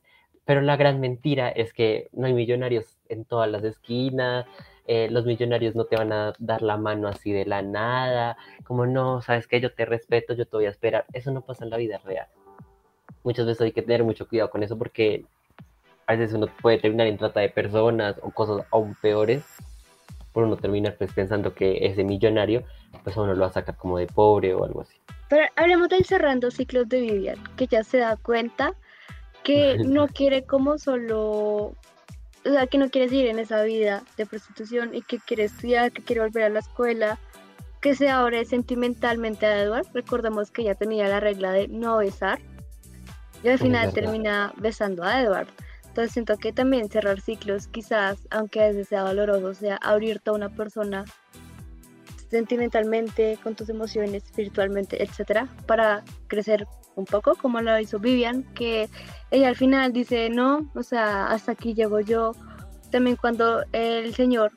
pero 0.45 0.61
la 0.61 0.77
gran 0.77 1.01
mentira 1.01 1.49
es 1.49 1.73
que 1.73 2.07
no 2.13 2.25
hay 2.27 2.33
millonarios 2.33 2.85
en 3.09 3.25
todas 3.25 3.49
las 3.51 3.63
esquinas 3.65 4.45
eh, 4.89 5.09
los 5.11 5.25
millonarios 5.25 5.75
no 5.75 5.83
te 5.83 5.97
van 5.97 6.13
a 6.13 6.31
dar 6.39 6.61
la 6.61 6.77
mano 6.77 7.09
así 7.09 7.33
de 7.33 7.45
la 7.45 7.61
nada 7.61 8.37
como 8.63 8.85
no 8.85 9.21
sabes 9.21 9.45
que 9.45 9.59
yo 9.59 9.73
te 9.73 9.83
respeto 9.85 10.33
yo 10.33 10.45
te 10.45 10.55
voy 10.55 10.65
a 10.67 10.69
esperar. 10.69 11.05
Eso 11.11 11.31
no 11.31 11.41
pasa 11.41 11.65
en 11.65 11.69
la 11.71 11.77
vida 11.77 11.97
real. 12.05 12.27
Muchas 13.23 13.45
veces 13.45 13.61
hay 13.61 13.71
que 13.73 13.81
tener 13.81 14.05
mucho 14.05 14.27
cuidado 14.27 14.49
con 14.49 14.63
eso 14.63 14.77
porque 14.77 15.25
a 16.07 16.15
veces 16.15 16.33
uno 16.33 16.47
puede 16.61 16.77
terminar 16.79 17.07
en 17.07 17.17
trata 17.17 17.41
de 17.41 17.49
personas 17.49 18.15
o 18.21 18.31
cosas 18.31 18.65
aún 18.71 18.95
peores 18.95 19.43
por 20.31 20.43
uno 20.43 20.55
terminar 20.55 20.95
pues 20.97 21.11
pensando 21.11 21.53
que 21.53 21.85
ese 21.85 22.03
millonario 22.03 22.63
pues 23.03 23.17
uno 23.17 23.33
lo 23.33 23.41
va 23.41 23.47
a 23.47 23.53
sacar 23.53 23.75
como 23.75 23.97
de 23.97 24.07
pobre 24.07 24.53
o 24.53 24.63
algo 24.63 24.81
así. 24.81 24.97
Pero 25.29 25.45
hablemos 25.55 25.89
del 25.89 26.05
cerrando 26.05 26.49
ciclos 26.51 26.87
de 26.87 27.01
Vivian, 27.01 27.43
que 27.57 27.67
ya 27.67 27.83
se 27.83 27.97
da 27.97 28.15
cuenta 28.15 28.73
que 29.43 29.77
no 29.85 30.07
quiere 30.07 30.43
como 30.43 30.77
solo, 30.77 31.17
o 31.17 31.75
sea, 32.43 32.67
que 32.67 32.77
no 32.77 32.89
quiere 32.89 33.09
seguir 33.09 33.27
en 33.27 33.39
esa 33.39 33.61
vida 33.63 34.03
de 34.15 34.25
prostitución 34.25 34.95
y 34.95 35.01
que 35.01 35.19
quiere 35.19 35.45
estudiar, 35.45 35.91
que 35.91 36.03
quiere 36.03 36.21
volver 36.21 36.43
a 36.43 36.49
la 36.49 36.59
escuela, 36.59 37.19
que 37.81 37.95
se 37.95 38.09
abre 38.09 38.45
sentimentalmente 38.45 39.45
a 39.45 39.61
Edward. 39.61 39.87
Recordemos 39.93 40.51
que 40.51 40.63
ya 40.63 40.75
tenía 40.75 41.07
la 41.09 41.19
regla 41.19 41.51
de 41.51 41.67
no 41.67 41.97
besar 41.97 42.39
y 43.43 43.49
al 43.49 43.55
Es 43.55 43.61
final 43.61 43.93
termina 43.93 44.53
besando 44.57 45.03
a 45.03 45.21
Edward. 45.21 45.47
Entonces 45.97 46.13
siento 46.13 46.37
que 46.37 46.53
también 46.53 46.89
cerrar 46.89 47.21
ciclos, 47.21 47.67
quizás, 47.69 48.19
aunque 48.29 48.61
a 48.61 48.67
veces 48.67 48.87
sea 48.87 49.01
doloroso, 49.01 49.55
sea 49.55 49.77
abrirte 49.77 50.29
a 50.29 50.33
una 50.33 50.49
persona 50.49 51.05
sentimentalmente, 52.29 53.39
con 53.41 53.55
tus 53.55 53.67
emociones, 53.69 54.23
espiritualmente, 54.25 55.01
etcétera, 55.01 55.47
para 55.65 56.03
crecer 56.27 56.67
un 56.95 57.05
poco, 57.05 57.33
como 57.33 57.61
lo 57.61 57.79
hizo 57.79 57.97
Vivian, 57.97 58.43
que 58.53 58.89
ella 59.31 59.47
al 59.47 59.55
final 59.55 59.91
dice, 59.91 60.29
no, 60.29 60.71
o 60.75 60.83
sea, 60.83 61.31
hasta 61.31 61.53
aquí 61.53 61.73
llego 61.73 61.99
yo. 61.99 62.33
También 62.91 63.15
cuando 63.15 63.63
el 63.71 64.13
señor, 64.13 64.51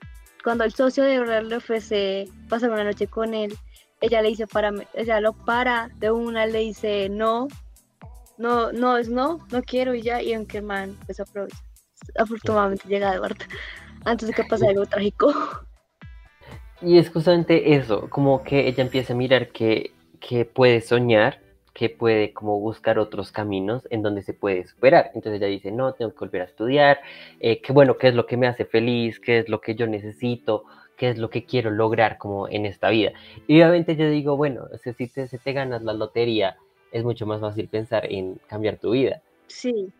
cuando 0.44 0.64
el 0.64 0.74
socio 0.74 1.04
de 1.04 1.20
verdad 1.20 1.42
le 1.42 1.56
ofrece 1.56 2.28
pasar 2.50 2.68
una 2.68 2.84
noche 2.84 3.06
con 3.06 3.32
él, 3.32 3.56
ella 4.02 4.20
le 4.20 4.28
dice 4.28 4.46
para, 4.46 4.74
ella 4.92 5.22
lo 5.22 5.32
para 5.32 5.88
de 6.00 6.10
una, 6.10 6.44
le 6.44 6.58
dice 6.58 7.08
no, 7.08 7.48
no, 8.40 8.72
no 8.72 8.96
es 8.96 9.10
no, 9.10 9.46
no 9.52 9.62
quiero 9.62 9.94
y 9.94 10.00
ya, 10.00 10.22
y 10.22 10.32
aunque 10.32 10.58
el 10.58 10.64
man 10.64 10.96
pues 11.04 11.20
aprovecha. 11.20 11.58
Afortunadamente 12.16 12.88
llega 12.88 13.14
Edward 13.14 13.36
antes 14.04 14.28
de 14.28 14.34
que 14.34 14.44
pase 14.44 14.66
algo 14.66 14.86
trágico. 14.86 15.32
Y 16.80 16.96
es 16.96 17.10
justamente 17.10 17.74
eso, 17.74 18.08
como 18.08 18.42
que 18.42 18.66
ella 18.66 18.82
empieza 18.82 19.12
a 19.12 19.16
mirar 19.16 19.48
que, 19.48 19.92
que 20.18 20.46
puede 20.46 20.80
soñar, 20.80 21.40
que 21.74 21.90
puede 21.90 22.32
como 22.32 22.58
buscar 22.58 22.98
otros 22.98 23.30
caminos 23.30 23.86
en 23.90 24.00
donde 24.00 24.22
se 24.22 24.32
puede 24.32 24.66
superar. 24.66 25.10
Entonces 25.14 25.42
ella 25.42 25.50
dice, 25.50 25.70
no, 25.70 25.92
tengo 25.92 26.12
que 26.12 26.20
volver 26.20 26.40
a 26.40 26.46
estudiar, 26.46 27.00
eh, 27.40 27.60
que 27.60 27.74
bueno, 27.74 27.98
qué 27.98 28.08
es 28.08 28.14
lo 28.14 28.24
que 28.24 28.38
me 28.38 28.46
hace 28.46 28.64
feliz, 28.64 29.20
qué 29.20 29.40
es 29.40 29.50
lo 29.50 29.60
que 29.60 29.74
yo 29.74 29.86
necesito, 29.86 30.64
qué 30.96 31.10
es 31.10 31.18
lo 31.18 31.28
que 31.28 31.44
quiero 31.44 31.70
lograr 31.70 32.16
como 32.16 32.48
en 32.48 32.64
esta 32.64 32.88
vida. 32.88 33.12
Y 33.46 33.60
obviamente 33.60 33.96
yo 33.96 34.08
digo, 34.08 34.38
bueno, 34.38 34.66
si 34.82 35.08
te, 35.08 35.28
si 35.28 35.36
te 35.36 35.52
ganas 35.52 35.82
la 35.82 35.92
lotería, 35.92 36.56
es 36.92 37.04
mucho 37.04 37.26
más 37.26 37.40
fácil 37.40 37.68
pensar 37.68 38.06
en 38.10 38.34
cambiar 38.48 38.78
tu 38.78 38.90
vida. 38.92 39.20
Sí, 39.48 39.92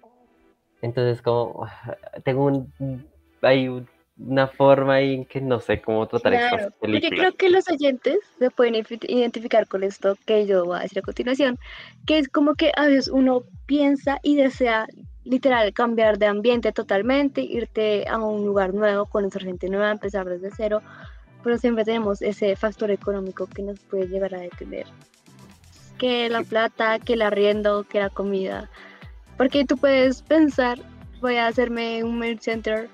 Entonces 0.82 1.20
como, 1.22 1.66
tengo 2.24 2.46
un, 2.46 2.72
hay 3.42 3.68
un- 3.68 3.86
una 4.18 4.48
forma 4.48 5.00
en 5.00 5.24
que 5.24 5.40
no 5.40 5.60
sé 5.60 5.80
cómo 5.80 6.06
tratar 6.06 6.32
Claro, 6.32 6.56
estas 6.56 6.72
porque 6.78 7.00
películas. 7.00 7.18
creo 7.18 7.32
que 7.36 7.48
los 7.48 7.68
oyentes 7.68 8.18
se 8.38 8.50
pueden 8.50 8.74
ifi- 8.74 9.04
identificar 9.08 9.66
con 9.66 9.82
esto 9.82 10.16
que 10.26 10.46
yo 10.46 10.64
voy 10.66 10.78
a 10.78 10.82
decir 10.82 10.98
a 10.98 11.02
continuación, 11.02 11.56
que 12.06 12.18
es 12.18 12.28
como 12.28 12.54
que 12.54 12.70
a 12.76 12.86
veces 12.86 13.08
uno 13.08 13.44
piensa 13.66 14.18
y 14.22 14.36
desea 14.36 14.86
literal 15.24 15.72
cambiar 15.72 16.18
de 16.18 16.26
ambiente 16.26 16.72
totalmente, 16.72 17.40
irte 17.42 18.06
a 18.08 18.18
un 18.18 18.44
lugar 18.44 18.74
nuevo, 18.74 19.06
conocer 19.06 19.44
gente 19.44 19.68
nueva, 19.68 19.90
empezar 19.90 20.26
desde 20.26 20.50
cero, 20.54 20.82
pero 21.42 21.56
siempre 21.56 21.84
tenemos 21.84 22.20
ese 22.20 22.56
factor 22.56 22.90
económico 22.90 23.46
que 23.46 23.62
nos 23.62 23.78
puede 23.80 24.06
llegar 24.08 24.34
a 24.34 24.40
detener. 24.40 24.86
Que 26.00 26.28
la 26.28 26.42
plata, 26.42 26.98
que 26.98 27.12
el 27.12 27.22
arriendo, 27.22 27.84
que 27.84 28.00
la 28.00 28.10
comida. 28.10 28.68
Porque 29.36 29.64
tú 29.64 29.76
puedes 29.76 30.22
pensar, 30.22 30.80
voy 31.20 31.36
a 31.36 31.46
hacerme 31.46 32.02
un 32.02 32.18
mail 32.18 32.40
center 32.40 32.90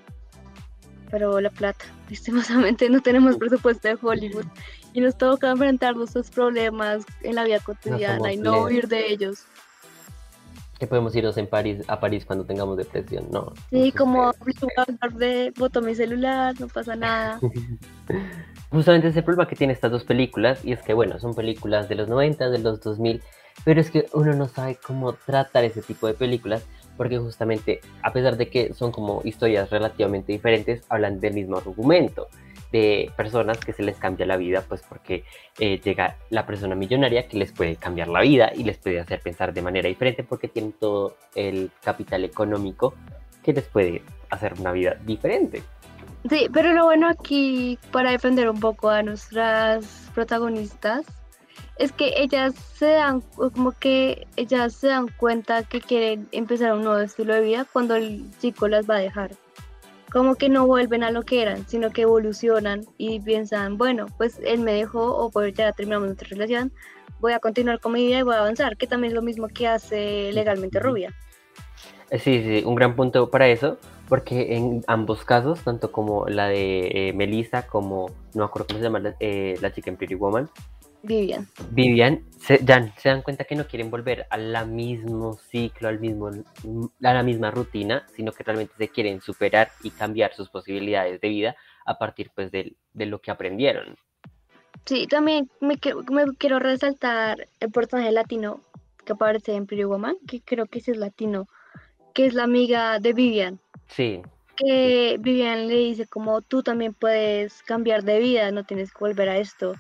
pero 1.11 1.41
la 1.41 1.51
plata. 1.51 1.85
Lastimosamente 2.11 2.89
no 2.91 3.01
tenemos 3.01 3.37
presupuesto 3.37 3.89
de 3.89 3.99
Hollywood 4.01 4.47
y 4.93 5.01
nos 5.01 5.17
toca 5.17 5.51
enfrentar 5.51 5.97
nuestros 5.97 6.31
problemas 6.31 7.05
en 7.23 7.35
la 7.35 7.45
vida 7.45 7.61
cotidiana 7.61 8.33
y 8.33 8.37
no 8.37 8.65
huir 8.65 8.89
de 8.89 9.13
ellos. 9.13 9.45
Que 10.79 10.87
podemos 10.87 11.17
irnos 11.17 11.39
en 11.39 11.47
París, 11.47 11.83
a 11.89 11.99
París 11.99 12.27
cuando 12.27 12.45
tengamos 12.45 12.77
depresión, 12.77 13.29
no. 13.31 13.55
Sí, 13.71 13.93
no 13.95 13.99
como 13.99 14.23
hablar 14.77 15.13
de 15.15 15.53
boto 15.57 15.81
mi 15.81 15.95
celular, 15.95 16.55
no 16.61 16.69
pasa 16.69 16.97
nada. 16.97 17.41
Justamente 18.71 19.09
ese 19.09 19.23
problema 19.23 19.49
que 19.49 19.57
tiene 19.57 19.73
estas 19.73 19.91
dos 19.91 20.05
películas, 20.05 20.65
y 20.65 20.73
es 20.73 20.83
que, 20.83 20.93
bueno, 20.93 21.19
son 21.21 21.35
películas 21.35 21.89
de 21.89 21.95
los 21.95 22.09
90, 22.09 22.51
de 22.51 22.59
los 22.59 22.81
2000, 22.81 23.23
pero 23.65 23.81
es 23.81 23.91
que 23.91 24.07
uno 24.13 24.35
no 24.35 24.49
sabe 24.49 24.77
cómo 24.77 25.13
tratar 25.13 25.65
ese 25.65 25.83
tipo 25.83 26.07
de 26.07 26.15
películas, 26.15 26.67
porque 26.97 27.19
justamente, 27.19 27.81
a 28.03 28.13
pesar 28.13 28.37
de 28.37 28.49
que 28.49 28.75
son 28.75 28.91
como 28.91 29.21
historias 29.25 29.71
relativamente 29.71 30.33
diferentes, 30.33 30.83
hablan 30.89 31.21
del 31.21 31.35
mismo 31.35 31.59
argumento, 31.59 32.29
de 32.73 33.11
personas 33.17 33.59
que 33.59 33.73
se 33.73 33.83
les 33.83 33.97
cambia 33.97 34.27
la 34.27 34.37
vida, 34.37 34.65
pues 34.67 34.83
porque 34.89 35.25
eh, 35.59 35.81
llega 35.81 36.17
la 36.31 36.47
persona 36.47 36.75
millonaria 36.75 37.29
que 37.29 37.39
les 37.39 37.53
puede 37.53 37.77
cambiar 37.77 38.09
la 38.09 38.21
vida 38.21 38.51
y 38.55 38.65
les 38.65 38.77
puede 38.79 38.99
hacer 38.99 39.21
pensar 39.21 39.55
de 39.55 39.63
manera 39.63 39.89
diferente, 39.89 40.25
porque 40.25 40.49
tienen 40.49 40.73
todo 40.73 41.17
el 41.35 41.71
capital 41.83 42.25
económico 42.25 42.95
que 43.43 43.53
les 43.53 43.65
puede 43.65 44.03
hacer 44.31 44.55
una 44.59 44.73
vida 44.73 44.97
diferente. 45.05 45.63
Sí, 46.29 46.49
pero 46.53 46.73
lo 46.73 46.85
bueno 46.85 47.09
aquí, 47.09 47.79
para 47.93 48.11
defender 48.11 48.49
un 48.49 48.59
poco 48.59 48.91
a 48.91 49.03
nuestras 49.03 50.11
protagonistas, 50.15 51.05
es 51.79 51.93
que 51.93 52.15
ellas 52.17 52.55
se 52.75 52.87
dan, 52.87 53.21
como 53.21 53.73
que 53.73 54.27
ellas 54.37 54.73
se 54.75 54.89
dan 54.89 55.09
cuenta 55.19 55.63
que 55.63 55.81
quieren 55.81 56.27
empezar 56.33 56.73
un 56.73 56.85
nuevo 56.85 57.01
estilo 57.01 57.35
de 57.35 57.43
vida 57.43 57.67
cuando 57.71 57.95
el 57.97 58.25
chico 58.41 58.67
las 58.67 58.89
va 58.89 58.97
a 58.97 59.01
dejar. 59.01 59.33
Como 60.11 60.37
que 60.37 60.49
no 60.49 60.67
vuelven 60.67 61.05
a 61.05 61.11
lo 61.11 61.23
que 61.23 61.43
eran, 61.43 61.67
sino 61.69 61.91
que 61.91 62.03
evolucionan 62.03 62.87
y 62.97 63.21
piensan, 63.21 63.77
bueno, 63.77 64.07
pues 64.17 64.41
él 64.43 64.61
me 64.61 64.73
dejó 64.73 65.17
o 65.17 65.31
pues 65.31 65.55
ya 65.55 65.73
terminamos 65.73 66.09
nuestra 66.09 66.29
relación, 66.29 66.73
voy 67.21 67.35
a 67.35 67.41
continuar 67.41 67.79
con 67.79 67.93
mi 67.93 68.07
vida 68.07 68.19
y 68.19 68.23
voy 68.23 68.35
a 68.35 68.39
avanzar, 68.39 68.77
que 68.77 68.87
también 68.87 69.13
es 69.13 69.15
lo 69.15 69.23
mismo 69.23 69.49
que 69.49 69.69
hace 69.69 70.33
legalmente 70.33 70.81
Rubia. 70.81 71.15
Eh, 72.11 72.19
Sí, 72.19 72.43
sí, 72.43 72.63
un 72.65 72.75
gran 72.75 72.95
punto 72.97 73.31
para 73.31 73.49
eso, 73.49 73.79
porque 74.09 74.57
en 74.57 74.83
ambos 74.87 75.25
casos, 75.25 75.63
tanto 75.65 75.91
como 75.91 76.27
la 76.29 76.47
de 76.49 77.09
eh, 77.09 77.13
Melissa 77.13 77.67
como, 77.67 78.07
no 78.35 78.43
me 78.43 78.45
acuerdo 78.45 78.69
cómo 78.69 78.79
se 78.79 78.85
llama 78.85 79.01
la, 79.01 79.15
eh, 79.21 79.57
la 79.61 79.73
chica 79.73 79.91
en 79.91 79.97
Pretty 79.97 80.15
Woman, 80.15 80.49
Vivian. 81.03 81.47
Vivian, 81.71 82.25
se 82.41 82.59
dan, 82.59 82.93
se 82.99 83.09
dan 83.09 83.23
cuenta 83.23 83.45
que 83.45 83.55
no 83.55 83.67
quieren 83.67 83.91
volver 83.91 84.27
al 84.31 84.69
mismo 84.69 85.35
ciclo, 85.51 85.89
al 85.89 86.01
mismo, 86.01 86.29
a 86.29 87.13
la 87.15 87.23
misma 87.23 87.51
rutina, 87.51 88.05
sino 88.15 88.33
que 88.33 88.43
realmente 88.43 88.75
se 88.77 88.89
quieren 88.89 89.21
superar 89.21 89.71
y 89.83 89.91
cambiar 89.91 90.35
sus 90.35 90.49
posibilidades 90.49 91.21
de 91.21 91.29
vida 91.29 91.57
a 91.85 91.99
partir 91.99 92.31
pues 92.35 92.51
de, 92.51 92.75
de 92.93 93.07
lo 93.07 93.21
que 93.21 93.31
aprendieron. 93.31 93.97
Sí, 94.85 95.07
también 95.07 95.49
me, 95.61 95.79
quiero- 95.79 96.03
me 96.11 96.25
quiero 96.39 96.59
resaltar 96.59 97.49
el 97.61 97.71
personaje 97.71 98.11
latino 98.13 98.61
que 99.05 99.13
aparece 99.13 99.55
en 99.55 99.67
Pretty 99.67 99.85
Woman, 99.85 100.17
que 100.27 100.41
creo 100.41 100.67
que 100.67 100.81
sí 100.81 100.91
es 100.91 100.97
latino, 100.97 101.47
que 102.17 102.25
es 102.25 102.33
la 102.33 102.45
amiga 102.45 102.99
de 102.99 103.13
Vivian, 103.13 103.61
Sí, 103.89 104.23
que 104.57 105.19
Vivian 105.21 105.69
le 105.69 105.75
dice 105.75 106.07
como 106.07 106.41
tú 106.41 106.63
también 106.63 106.95
puedes 106.95 107.63
cambiar 107.63 108.05
de 108.05 108.19
vida, 108.19 108.51
no 108.53 108.65
tienes 108.65 108.91
que 108.91 108.99
volver 109.01 109.29
a 109.29 109.37
esto. 109.37 109.75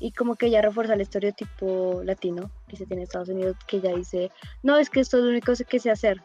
Y 0.00 0.12
como 0.12 0.34
que 0.34 0.46
ella 0.46 0.62
refuerza 0.62 0.94
el 0.94 1.02
estereotipo 1.02 2.00
latino 2.02 2.50
que 2.68 2.76
se 2.76 2.86
tiene 2.86 3.02
en 3.02 3.06
Estados 3.06 3.28
Unidos, 3.28 3.56
que 3.68 3.76
ella 3.76 3.94
dice, 3.94 4.32
no, 4.62 4.78
es 4.78 4.88
que 4.88 5.00
esto 5.00 5.18
es 5.18 5.24
lo 5.24 5.28
único 5.28 5.52
que 5.68 5.78
sé 5.78 5.90
hacer. 5.90 6.22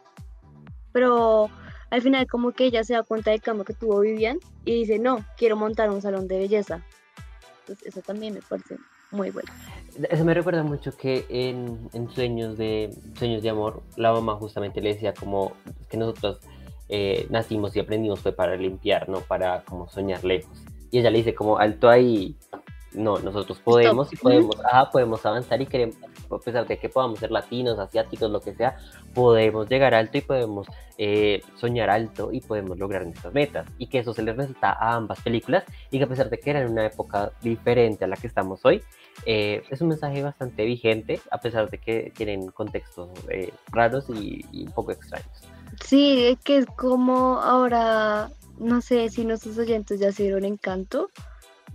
Pero 0.94 1.50
al 1.90 2.02
final 2.02 2.26
como 2.26 2.54
que 2.54 2.64
ella 2.64 2.86
se 2.86 2.94
da 2.94 3.04
cuenta 3.04 3.32
del 3.32 3.42
cambio 3.42 3.66
que 3.66 3.74
tuvo 3.74 4.00
Vivian 4.00 4.40
y 4.64 4.80
dice, 4.80 4.98
no, 4.98 5.26
quiero 5.36 5.58
montar 5.58 5.90
un 5.90 6.02
salón 6.02 6.30
de 6.30 6.38
belleza. 6.38 6.86
Entonces 7.60 7.86
eso 7.86 8.02
también 8.02 8.34
me 8.34 8.42
parece 8.42 8.78
muy 9.12 9.32
bueno. 9.32 9.52
Eso 10.10 10.24
me 10.24 10.34
recuerda 10.34 10.64
mucho 10.64 10.96
que 10.96 11.26
en, 11.30 12.10
Sueños 12.14 12.58
de 12.58 12.96
Sueños 13.18 13.44
de 13.44 13.50
Amor, 13.50 13.82
la 13.98 14.14
mamá 14.14 14.36
justamente 14.36 14.82
le 14.82 14.94
decía 14.94 15.14
como 15.14 15.54
que 15.90 15.98
nosotros 15.98 16.40
eh, 16.88 17.28
nacimos 17.30 17.76
y 17.76 17.80
aprendimos 17.80 18.20
fue 18.20 18.32
para 18.32 18.56
limpiar, 18.56 19.10
no 19.10 19.20
para 19.22 19.62
como 19.64 19.90
soñar 19.90 20.24
lejos. 20.24 20.52
Y 20.92 21.00
ella 21.00 21.12
le 21.12 21.20
dice 21.20 21.36
como 21.36 21.58
alto 21.58 21.90
ahí, 21.90 22.36
no, 22.94 23.20
nosotros 23.20 23.60
podemos 23.60 24.12
y 24.12 24.16
podemos, 24.16 24.56
ajá, 24.66 24.90
podemos 24.90 25.26
avanzar 25.26 25.62
y 25.62 25.68
queremos, 25.68 25.96
a 26.30 26.38
pesar 26.38 26.68
de 26.68 26.78
que 26.78 26.90
podamos 26.90 27.20
ser 27.20 27.32
latinos, 27.32 27.78
asiáticos, 27.78 28.32
lo 28.32 28.42
que 28.42 28.56
sea, 28.56 28.78
podemos 29.14 29.70
llegar 29.70 29.94
alto 29.94 30.18
y 30.18 30.22
podemos 30.22 30.68
eh, 30.98 31.42
soñar 31.56 31.90
alto 31.90 32.32
y 32.32 32.42
podemos 32.42 32.78
lograr 32.78 33.06
nuestras 33.06 33.34
metas. 33.34 33.68
Y 33.78 33.88
que 33.88 34.00
eso 34.00 34.14
se 34.14 34.24
les 34.24 34.36
resulta 34.36 34.72
a 34.72 34.96
ambas 34.96 35.22
películas 35.22 35.64
y 35.92 35.98
que 36.00 36.04
a 36.04 36.08
pesar 36.08 36.30
de 36.30 36.40
que 36.40 36.50
eran 36.50 36.64
en 36.64 36.72
una 36.72 36.86
época 36.86 37.32
diferente 37.42 38.06
a 38.06 38.08
la 38.08 38.16
que 38.16 38.28
estamos 38.28 38.66
hoy, 38.66 38.82
eh, 39.26 39.64
es 39.70 39.82
un 39.82 39.90
mensaje 39.90 40.24
bastante 40.24 40.66
vigente, 40.66 41.22
a 41.32 41.40
pesar 41.40 41.70
de 41.70 41.78
que 41.78 42.12
tienen 42.16 42.50
contextos 42.52 43.10
eh, 43.30 43.54
raros 43.72 44.06
y, 44.10 44.46
y 44.52 44.66
un 44.66 44.72
poco 44.72 44.92
extraños. 44.92 45.28
Sí, 45.86 46.26
es 46.26 46.40
que 46.40 46.58
es 46.58 46.66
como 46.66 47.40
ahora, 47.40 48.30
no 48.58 48.82
sé 48.82 49.10
si 49.10 49.26
nuestros 49.26 49.58
oyentes 49.58 50.00
ya 50.00 50.12
se 50.12 50.24
dieron 50.24 50.44
encanto, 50.44 51.10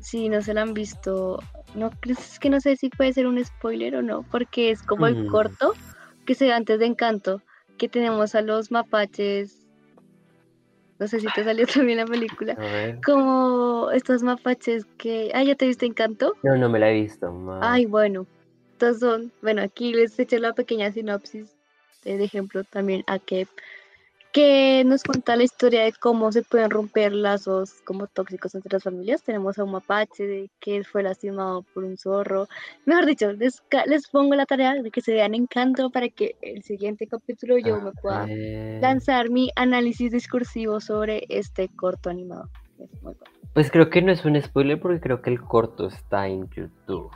si 0.05 0.29
no 0.29 0.43
se 0.43 0.53
la 0.53 0.61
han 0.63 0.75
visto, 0.75 1.43
no 1.75 1.91
es 2.07 2.39
que 2.39 2.51
no 2.51 2.61
sé 2.61 2.77
si 2.77 2.91
puede 2.91 3.15
ser 3.15 3.27
un 3.27 3.43
spoiler 3.43 3.97
o 3.97 4.03
no, 4.03 4.23
porque 4.31 4.71
es 4.71 4.83
como 4.83 5.07
el 5.07 5.17
Mm. 5.17 5.31
corto 5.31 5.73
que 6.27 6.35
se 6.35 6.45
ve 6.45 6.53
antes 6.53 6.79
de 6.79 6.87
Encanto, 6.87 7.41
que 7.79 7.89
tenemos 7.89 8.35
a 8.35 8.43
los 8.43 8.71
mapaches, 8.71 9.57
no 10.99 11.09
sé 11.09 11.21
si 11.21 11.27
te 11.35 11.43
salió 11.43 11.67
también 11.87 11.99
la 11.99 12.05
película, 12.07 12.55
como 13.05 13.91
estos 13.93 14.23
mapaches 14.23 14.85
que, 14.99 15.31
ah, 15.35 15.43
ya 15.43 15.55
te 15.55 15.67
viste 15.67 15.87
Encanto, 15.87 16.37
No, 16.43 16.55
no 16.57 16.69
me 16.69 16.79
la 16.79 16.91
he 16.91 17.01
visto. 17.01 17.33
Ay, 17.63 17.87
bueno. 17.87 18.27
Entonces 18.73 19.01
son, 19.01 19.33
bueno, 19.41 19.63
aquí 19.63 19.95
les 19.95 20.19
eché 20.19 20.39
la 20.39 20.53
pequeña 20.53 20.93
sinopsis 20.93 21.57
eh, 22.05 22.19
de 22.19 22.25
ejemplo 22.25 22.63
también 22.65 23.05
a 23.07 23.19
Kev, 23.19 23.49
que 24.35 24.83
nos 24.85 25.05
cuenta 25.05 25.37
la 25.37 25.45
historia 25.45 25.85
de 25.85 25.93
cómo 25.93 26.33
se 26.33 26.43
pueden 26.43 26.69
romper 26.69 27.13
lazos 27.13 27.73
como 27.85 28.09
tóxicos 28.09 28.53
entre 28.57 28.73
las 28.73 28.83
familias. 28.83 29.23
Tenemos 29.23 29.61
a 29.61 29.65
un 29.65 29.71
mapache 29.71 30.51
que 30.59 30.83
fue 30.83 31.05
lastimado 31.05 31.63
por 31.73 31.85
un 31.85 31.97
zorro. 31.97 32.49
Mejor 32.85 33.07
dicho, 33.07 33.33
les, 33.33 33.63
les 33.87 34.09
pongo 34.09 34.35
la 34.35 34.45
tarea 34.45 34.75
de 34.75 34.91
que 34.91 35.01
se 35.03 35.13
vean 35.13 35.35
encanto 35.35 35.89
para 35.89 36.09
que 36.09 36.35
el 36.43 36.65
siguiente 36.65 37.07
capítulo 37.07 37.59
yo 37.59 37.81
me 37.81 37.93
pueda 37.93 38.27
Eh, 38.29 38.81
lanzar 38.83 39.31
mi 39.31 39.51
análisis 39.55 40.11
discursivo 40.11 40.81
sobre 40.81 41.25
este 41.29 41.69
corto 41.69 42.11
animado. 42.11 42.51
Es 42.81 42.91
muy 43.03 43.15
bueno. 43.15 43.21
Pues 43.53 43.71
creo 43.71 43.89
que 43.89 44.03
no 44.03 44.11
es 44.11 44.25
un 44.25 44.43
spoiler 44.43 44.81
porque 44.81 44.99
creo 44.99 45.23
que 45.23 45.31
el 45.31 45.41
corto 45.41 45.87
está 45.87 46.27
en 46.27 46.51
YouTube. 46.51 47.09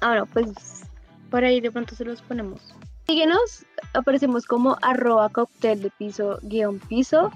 Ahora, 0.00 0.24
pues 0.24 0.90
por 1.30 1.44
ahí 1.44 1.60
de 1.60 1.70
pronto 1.70 1.94
se 1.94 2.04
los 2.04 2.20
ponemos. 2.20 2.74
Síguenos, 3.06 3.66
aparecemos 3.92 4.46
como 4.46 4.76
arroba 4.80 5.28
cóctel 5.28 5.82
de 5.82 5.90
piso 5.90 6.38
guion 6.42 6.78
piso. 6.78 7.30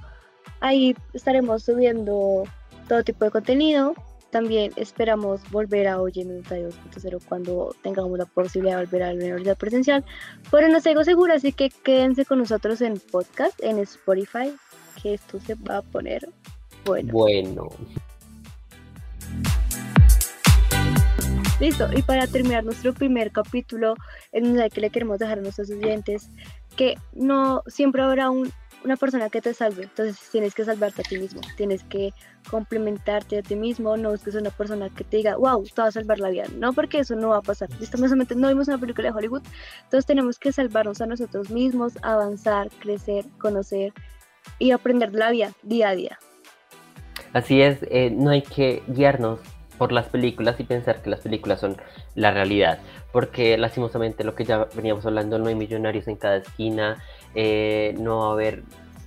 Ahí 0.61 0.97
estaremos 1.13 1.63
subiendo 1.63 2.45
todo 2.89 3.05
tipo 3.05 3.25
de 3.25 3.31
contenido. 3.31 3.95
También 4.31 4.73
esperamos 4.77 5.41
volver 5.51 5.89
a 5.89 6.01
Oye 6.01 6.25
Minuta 6.25 6.57
2.0 6.57 7.23
cuando 7.29 7.75
tengamos 7.83 8.19
la 8.19 8.27
posibilidad 8.27 8.79
de 8.79 8.85
volver 8.85 9.03
a 9.03 9.09
la 9.09 9.15
universidad 9.15 9.57
presencial. 9.57 10.05
Pero 10.51 10.69
no 10.69 10.79
algo 10.85 11.05
seguro, 11.05 11.33
así 11.33 11.53
que 11.53 11.71
quédense 11.71 12.25
con 12.25 12.39
nosotros 12.39 12.81
en 12.83 13.01
podcast, 13.01 13.59
en 13.63 13.79
Spotify, 13.79 14.55
que 15.03 15.15
esto 15.15 15.39
se 15.41 15.55
va 15.55 15.79
a 15.79 15.83
poner 15.83 16.29
bueno. 16.85 17.13
Bueno, 17.13 17.69
Listo, 21.61 21.89
y 21.93 22.03
para 22.03 22.29
terminar 22.29 22.63
nuestro 22.63 22.95
primer 22.95 23.33
capítulo, 23.33 23.95
el 24.31 24.45
mensaje 24.45 24.71
que 24.71 24.81
le 24.81 24.91
queremos 24.91 25.19
dejar 25.19 25.39
a 25.39 25.43
nuestros 25.43 25.69
oyentes, 25.71 26.31
que 26.77 26.95
no 27.15 27.65
siempre 27.67 28.01
habrá 28.01 28.31
un- 28.31 28.53
una 28.85 28.97
persona 28.97 29.29
que 29.29 29.41
te 29.41 29.53
salve, 29.53 29.83
entonces 29.83 30.21
tienes 30.31 30.55
que 30.55 30.65
salvarte 30.65 31.03
a 31.03 31.05
ti 31.05 31.19
mismo, 31.19 31.41
tienes 31.57 31.83
que 31.83 32.15
complementarte 32.49 33.39
a 33.39 33.43
ti 33.43 33.57
mismo, 33.57 33.97
no 33.97 34.11
busques 34.13 34.37
una 34.37 34.51
persona 34.51 34.89
que 34.89 35.03
te 35.03 35.17
diga, 35.17 35.37
wow, 35.37 35.65
te 35.65 35.83
va 35.83 35.89
a 35.89 35.91
salvar 35.91 36.21
la 36.21 36.31
vida, 36.31 36.45
no 36.55 36.73
porque 36.73 37.01
eso 37.01 37.17
no 37.17 37.31
va 37.31 37.39
a 37.39 37.43
pasar, 37.43 37.69
lastimosamente 37.81 38.37
no 38.37 38.47
vimos 38.47 38.69
una 38.69 38.79
película 38.79 39.11
de 39.11 39.19
Hollywood, 39.19 39.43
entonces 39.83 40.07
tenemos 40.07 40.39
que 40.39 40.53
salvarnos 40.53 41.01
a 41.01 41.07
nosotros 41.07 41.51
mismos, 41.51 41.95
avanzar, 42.03 42.69
crecer, 42.79 43.25
conocer 43.39 43.93
y 44.61 44.71
aprender 44.71 45.11
de 45.11 45.19
la 45.19 45.33
vida 45.33 45.53
día 45.65 45.89
a 45.89 45.95
día. 45.97 46.19
Así 47.33 47.61
es, 47.61 47.81
eh, 47.91 48.11
no 48.11 48.31
hay 48.31 48.43
que 48.43 48.85
guiarnos 48.87 49.41
por 49.79 49.93
las 49.93 50.07
películas 50.07 50.59
y 50.59 50.65
pensar 50.65 51.01
que 51.01 51.11
las 51.11 51.21
películas 51.21 51.61
son 51.61 51.77
la 52.15 52.31
realidad, 52.33 52.81
porque 53.13 53.57
lastimosamente 53.57 54.25
lo 54.25 54.35
que 54.35 54.45
ya 54.45 54.69
veníamos 54.75 55.07
hablando, 55.07 55.39
no 55.39 55.49
hay 55.49 55.55
millonarios 55.55 56.09
en 56.09 56.17
cada 56.17 56.37
esquina, 56.37 57.03
eh, 57.35 57.95
no 57.99 58.19
va 58.19 58.29
a 58.29 58.33
haber 58.33 58.63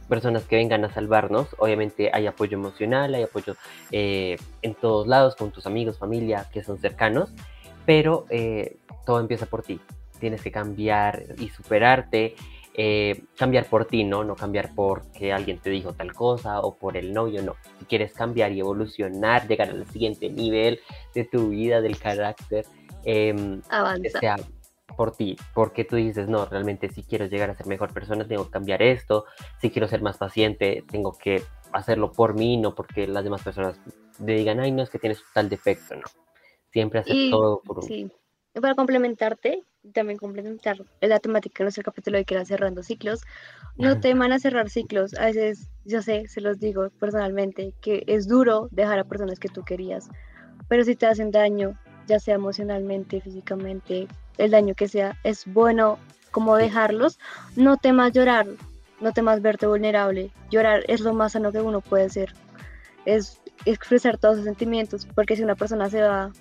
personas 0.07 0.43
que 0.43 0.55
vengan 0.55 0.83
a 0.83 0.93
salvarnos, 0.93 1.47
obviamente 1.57 2.09
hay 2.13 2.27
apoyo 2.27 2.57
emocional, 2.57 3.13
hay 3.13 3.23
apoyo 3.23 3.55
eh, 3.91 4.37
en 4.61 4.73
todos 4.75 5.07
lados, 5.07 5.35
con 5.35 5.51
tus 5.51 5.65
amigos, 5.67 5.99
familia, 5.99 6.47
que 6.51 6.63
son 6.63 6.79
cercanos, 6.79 7.31
pero 7.85 8.25
eh, 8.29 8.77
todo 9.05 9.19
empieza 9.19 9.45
por 9.45 9.63
ti, 9.63 9.79
tienes 10.19 10.41
que 10.41 10.51
cambiar 10.51 11.23
y 11.37 11.49
superarte 11.49 12.35
eh, 12.73 13.23
cambiar 13.37 13.65
por 13.65 13.85
ti, 13.85 14.03
¿no? 14.03 14.23
No 14.23 14.35
cambiar 14.35 14.73
porque 14.73 15.33
alguien 15.33 15.59
te 15.59 15.69
dijo 15.69 15.93
tal 15.93 16.13
cosa 16.13 16.61
o 16.61 16.77
por 16.77 16.97
el 16.97 17.13
novio, 17.13 17.41
no. 17.41 17.55
Si 17.79 17.85
quieres 17.85 18.13
cambiar 18.13 18.51
y 18.51 18.59
evolucionar, 18.59 19.47
llegar 19.47 19.69
al 19.69 19.85
siguiente 19.87 20.29
nivel 20.29 20.79
de 21.13 21.25
tu 21.25 21.49
vida, 21.49 21.81
del 21.81 21.99
carácter, 21.99 22.65
eh, 23.03 23.59
sea 24.19 24.37
por 24.95 25.15
ti, 25.15 25.35
porque 25.53 25.83
tú 25.83 25.95
dices, 25.95 26.27
no, 26.27 26.45
realmente 26.45 26.89
si 26.89 27.03
quiero 27.03 27.25
llegar 27.25 27.49
a 27.49 27.55
ser 27.55 27.67
mejor 27.67 27.93
persona, 27.93 28.27
tengo 28.27 28.45
que 28.45 28.51
cambiar 28.51 28.81
esto, 28.81 29.25
si 29.59 29.69
quiero 29.69 29.87
ser 29.87 30.01
más 30.01 30.17
paciente, 30.17 30.83
tengo 30.89 31.17
que 31.17 31.43
hacerlo 31.71 32.11
por 32.11 32.35
mí, 32.35 32.57
no 32.57 32.75
porque 32.75 33.07
las 33.07 33.23
demás 33.23 33.41
personas 33.41 33.79
me 34.19 34.35
digan, 34.35 34.59
ay, 34.59 34.71
no, 34.71 34.83
es 34.83 34.89
que 34.89 34.99
tienes 34.99 35.23
tal 35.33 35.49
defecto, 35.49 35.95
no. 35.95 36.03
Siempre 36.71 36.99
hacer 36.99 37.15
todo 37.29 37.61
por 37.61 37.83
Sí, 37.83 38.11
para 38.53 38.75
complementarte, 38.75 39.63
también 39.93 40.17
complementar 40.17 40.77
la 41.01 41.19
temática 41.19 41.59
de 41.59 41.65
nuestro 41.65 41.83
capítulo 41.83 42.17
de 42.17 42.25
que 42.25 42.35
era 42.35 42.45
cerrando 42.45 42.83
ciclos, 42.83 43.21
no 43.77 43.99
teman 43.99 44.31
a 44.31 44.39
cerrar 44.39 44.69
ciclos. 44.69 45.13
A 45.15 45.25
veces, 45.25 45.67
yo 45.85 46.01
sé, 46.01 46.27
se 46.27 46.41
los 46.41 46.59
digo 46.59 46.89
personalmente, 46.99 47.73
que 47.81 48.03
es 48.07 48.27
duro 48.27 48.69
dejar 48.71 48.99
a 48.99 49.03
personas 49.03 49.39
que 49.39 49.49
tú 49.49 49.63
querías, 49.63 50.09
pero 50.67 50.83
si 50.83 50.95
te 50.95 51.07
hacen 51.07 51.31
daño, 51.31 51.77
ya 52.07 52.19
sea 52.19 52.35
emocionalmente, 52.35 53.21
físicamente, 53.21 54.07
el 54.37 54.51
daño 54.51 54.75
que 54.75 54.87
sea, 54.87 55.17
es 55.23 55.45
bueno 55.45 55.97
como 56.31 56.55
dejarlos. 56.55 57.19
No 57.55 57.77
temas 57.77 58.13
llorar, 58.13 58.47
no 58.99 59.11
temas 59.11 59.41
verte 59.41 59.67
vulnerable. 59.67 60.31
Llorar 60.49 60.83
es 60.87 61.01
lo 61.01 61.13
más 61.13 61.33
sano 61.33 61.51
que 61.51 61.61
uno 61.61 61.81
puede 61.81 62.09
ser. 62.09 62.33
Es 63.05 63.41
expresar 63.65 64.17
todos 64.17 64.37
sus 64.37 64.45
sentimientos, 64.45 65.07
porque 65.13 65.35
si 65.35 65.43
una 65.43 65.55
persona 65.55 65.89
se 65.89 66.01
va 66.01 66.31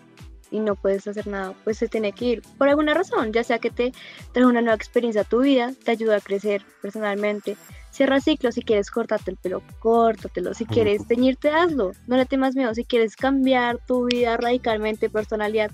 y 0.50 0.60
no 0.60 0.74
puedes 0.74 1.06
hacer 1.06 1.26
nada, 1.26 1.54
pues 1.64 1.78
se 1.78 1.88
tiene 1.88 2.12
que 2.12 2.24
ir 2.24 2.42
por 2.58 2.68
alguna 2.68 2.94
razón, 2.94 3.32
ya 3.32 3.44
sea 3.44 3.58
que 3.58 3.70
te 3.70 3.92
trae 4.32 4.46
una 4.46 4.60
nueva 4.60 4.74
experiencia 4.74 5.22
a 5.22 5.24
tu 5.24 5.40
vida, 5.40 5.72
te 5.84 5.92
ayuda 5.92 6.16
a 6.16 6.20
crecer 6.20 6.62
personalmente. 6.82 7.56
Cierra 7.90 8.20
ciclos, 8.20 8.54
si 8.54 8.62
quieres 8.62 8.88
cortarte 8.88 9.32
el 9.32 9.36
pelo, 9.36 9.62
córtatelo, 9.80 10.54
si 10.54 10.64
quieres 10.64 11.08
teñirte, 11.08 11.50
hazlo, 11.50 11.90
no 12.06 12.16
le 12.16 12.24
temas 12.24 12.54
miedo, 12.54 12.72
si 12.72 12.84
quieres 12.84 13.16
cambiar 13.16 13.78
tu 13.84 14.06
vida 14.06 14.36
radicalmente, 14.36 15.10
personalidad, 15.10 15.72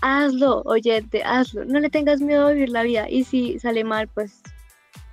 hazlo, 0.00 0.62
oyente, 0.64 1.24
hazlo, 1.24 1.64
no 1.64 1.80
le 1.80 1.90
tengas 1.90 2.20
miedo 2.20 2.46
a 2.46 2.52
vivir 2.52 2.68
la 2.68 2.84
vida 2.84 3.10
y 3.10 3.24
si 3.24 3.58
sale 3.58 3.82
mal, 3.82 4.06
pues 4.06 4.42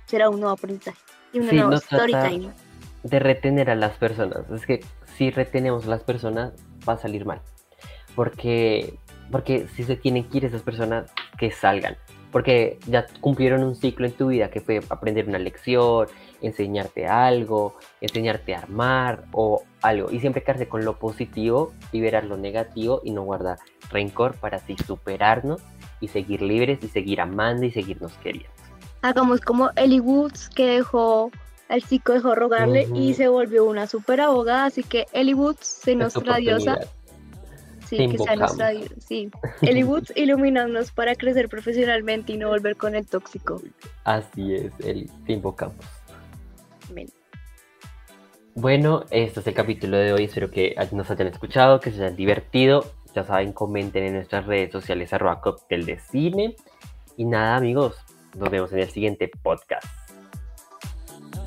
será 0.06 0.30
un 0.30 0.38
nuevo 0.38 0.54
aprendizaje 0.54 0.98
y 1.32 1.40
una 1.40 1.52
nueva 1.52 1.76
story 1.76 2.52
De 3.02 3.18
retener 3.18 3.68
a 3.68 3.74
las 3.74 3.96
personas, 3.96 4.48
es 4.50 4.64
que 4.64 4.84
si 5.16 5.30
retenemos 5.30 5.86
a 5.86 5.90
las 5.90 6.04
personas 6.04 6.52
va 6.88 6.92
a 6.92 6.98
salir 6.98 7.26
mal, 7.26 7.42
porque 8.14 8.96
porque 9.30 9.68
si 9.74 9.84
se 9.84 9.96
tienen 9.96 10.24
que 10.24 10.38
ir 10.38 10.44
esas 10.44 10.62
personas, 10.62 11.10
que 11.38 11.50
salgan. 11.50 11.96
Porque 12.30 12.78
ya 12.86 13.06
cumplieron 13.20 13.62
un 13.62 13.76
ciclo 13.76 14.06
en 14.06 14.12
tu 14.12 14.28
vida 14.28 14.50
que 14.50 14.60
fue 14.60 14.80
aprender 14.88 15.28
una 15.28 15.38
lección, 15.38 16.08
enseñarte 16.42 17.06
algo, 17.06 17.76
enseñarte 18.00 18.54
a 18.54 18.58
armar 18.58 19.24
o 19.32 19.62
algo. 19.82 20.10
Y 20.10 20.20
siempre 20.20 20.42
quedarse 20.42 20.68
con 20.68 20.84
lo 20.84 20.98
positivo, 20.98 21.72
liberar 21.92 22.24
lo 22.24 22.36
negativo 22.36 23.00
y 23.04 23.12
no 23.12 23.22
guardar 23.22 23.58
rencor 23.90 24.34
para 24.36 24.56
así 24.56 24.76
superarnos 24.84 25.62
y 26.00 26.08
seguir 26.08 26.42
libres 26.42 26.82
y 26.82 26.88
seguir 26.88 27.20
amando 27.20 27.66
y 27.66 27.70
seguirnos 27.70 28.12
queriendo. 28.14 28.50
Hagamos 29.02 29.40
como 29.40 29.70
Ellie 29.76 30.00
Woods 30.00 30.48
que 30.48 30.66
dejó, 30.66 31.30
el 31.68 31.84
chico 31.84 32.14
dejó 32.14 32.34
rogarle 32.34 32.88
y 32.94 33.14
se 33.14 33.28
volvió 33.28 33.64
una 33.64 33.86
super 33.86 34.20
abogada. 34.20 34.66
Así 34.66 34.82
que 34.82 35.06
Ellie 35.12 35.34
Woods, 35.34 35.66
se 35.66 35.94
nuestra 35.94 36.38
diosa 36.38 36.78
Sí, 37.96 38.08
que 38.08 38.18
sea 38.18 38.36
nuestra 38.36 38.70
Sí, 38.98 39.30
Eli 39.62 39.84
Woods, 39.84 40.12
iluminarnos 40.16 40.90
para 40.92 41.14
crecer 41.14 41.48
profesionalmente 41.48 42.32
y 42.32 42.38
no 42.38 42.48
volver 42.48 42.76
con 42.76 42.94
el 42.94 43.06
tóxico. 43.06 43.60
Así 44.04 44.54
es, 44.54 44.72
Eli, 44.80 45.10
te 45.26 45.32
invocamos. 45.32 45.84
Bueno, 48.54 49.04
este 49.10 49.40
es 49.40 49.46
el 49.46 49.54
capítulo 49.54 49.96
de 49.96 50.12
hoy. 50.12 50.24
Espero 50.24 50.50
que 50.50 50.76
nos 50.92 51.10
hayan 51.10 51.26
escuchado, 51.26 51.80
que 51.80 51.90
se 51.90 52.02
hayan 52.02 52.16
divertido. 52.16 52.84
Ya 53.14 53.24
saben, 53.24 53.52
comenten 53.52 54.04
en 54.04 54.14
nuestras 54.14 54.46
redes 54.46 54.70
sociales 54.70 55.12
arroba 55.12 55.40
cóctel 55.40 55.86
de 55.86 55.98
cine. 55.98 56.56
Y 57.16 57.24
nada, 57.24 57.56
amigos, 57.56 57.96
nos 58.36 58.50
vemos 58.50 58.72
en 58.72 58.80
el 58.80 58.90
siguiente 58.90 59.30
podcast. 59.42 59.86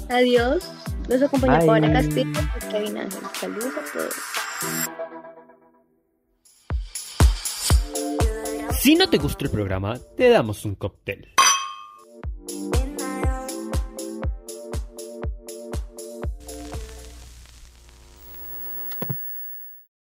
Adiós. 0.09 0.71
Los 1.07 1.21
acompaña 1.21 1.59
Paola 1.59 1.91
Castillo 1.93 2.31
y 2.31 2.71
Kevin 2.71 2.97
Ángel. 2.97 3.23
Saludos 3.33 3.73
a 3.77 3.93
todos. 3.93 5.16
Si 8.79 8.95
no 8.95 9.09
te 9.09 9.17
gustó 9.17 9.45
el 9.45 9.51
programa, 9.51 9.97
te 10.15 10.29
damos 10.29 10.63
un 10.63 10.75
cóctel. 10.75 11.33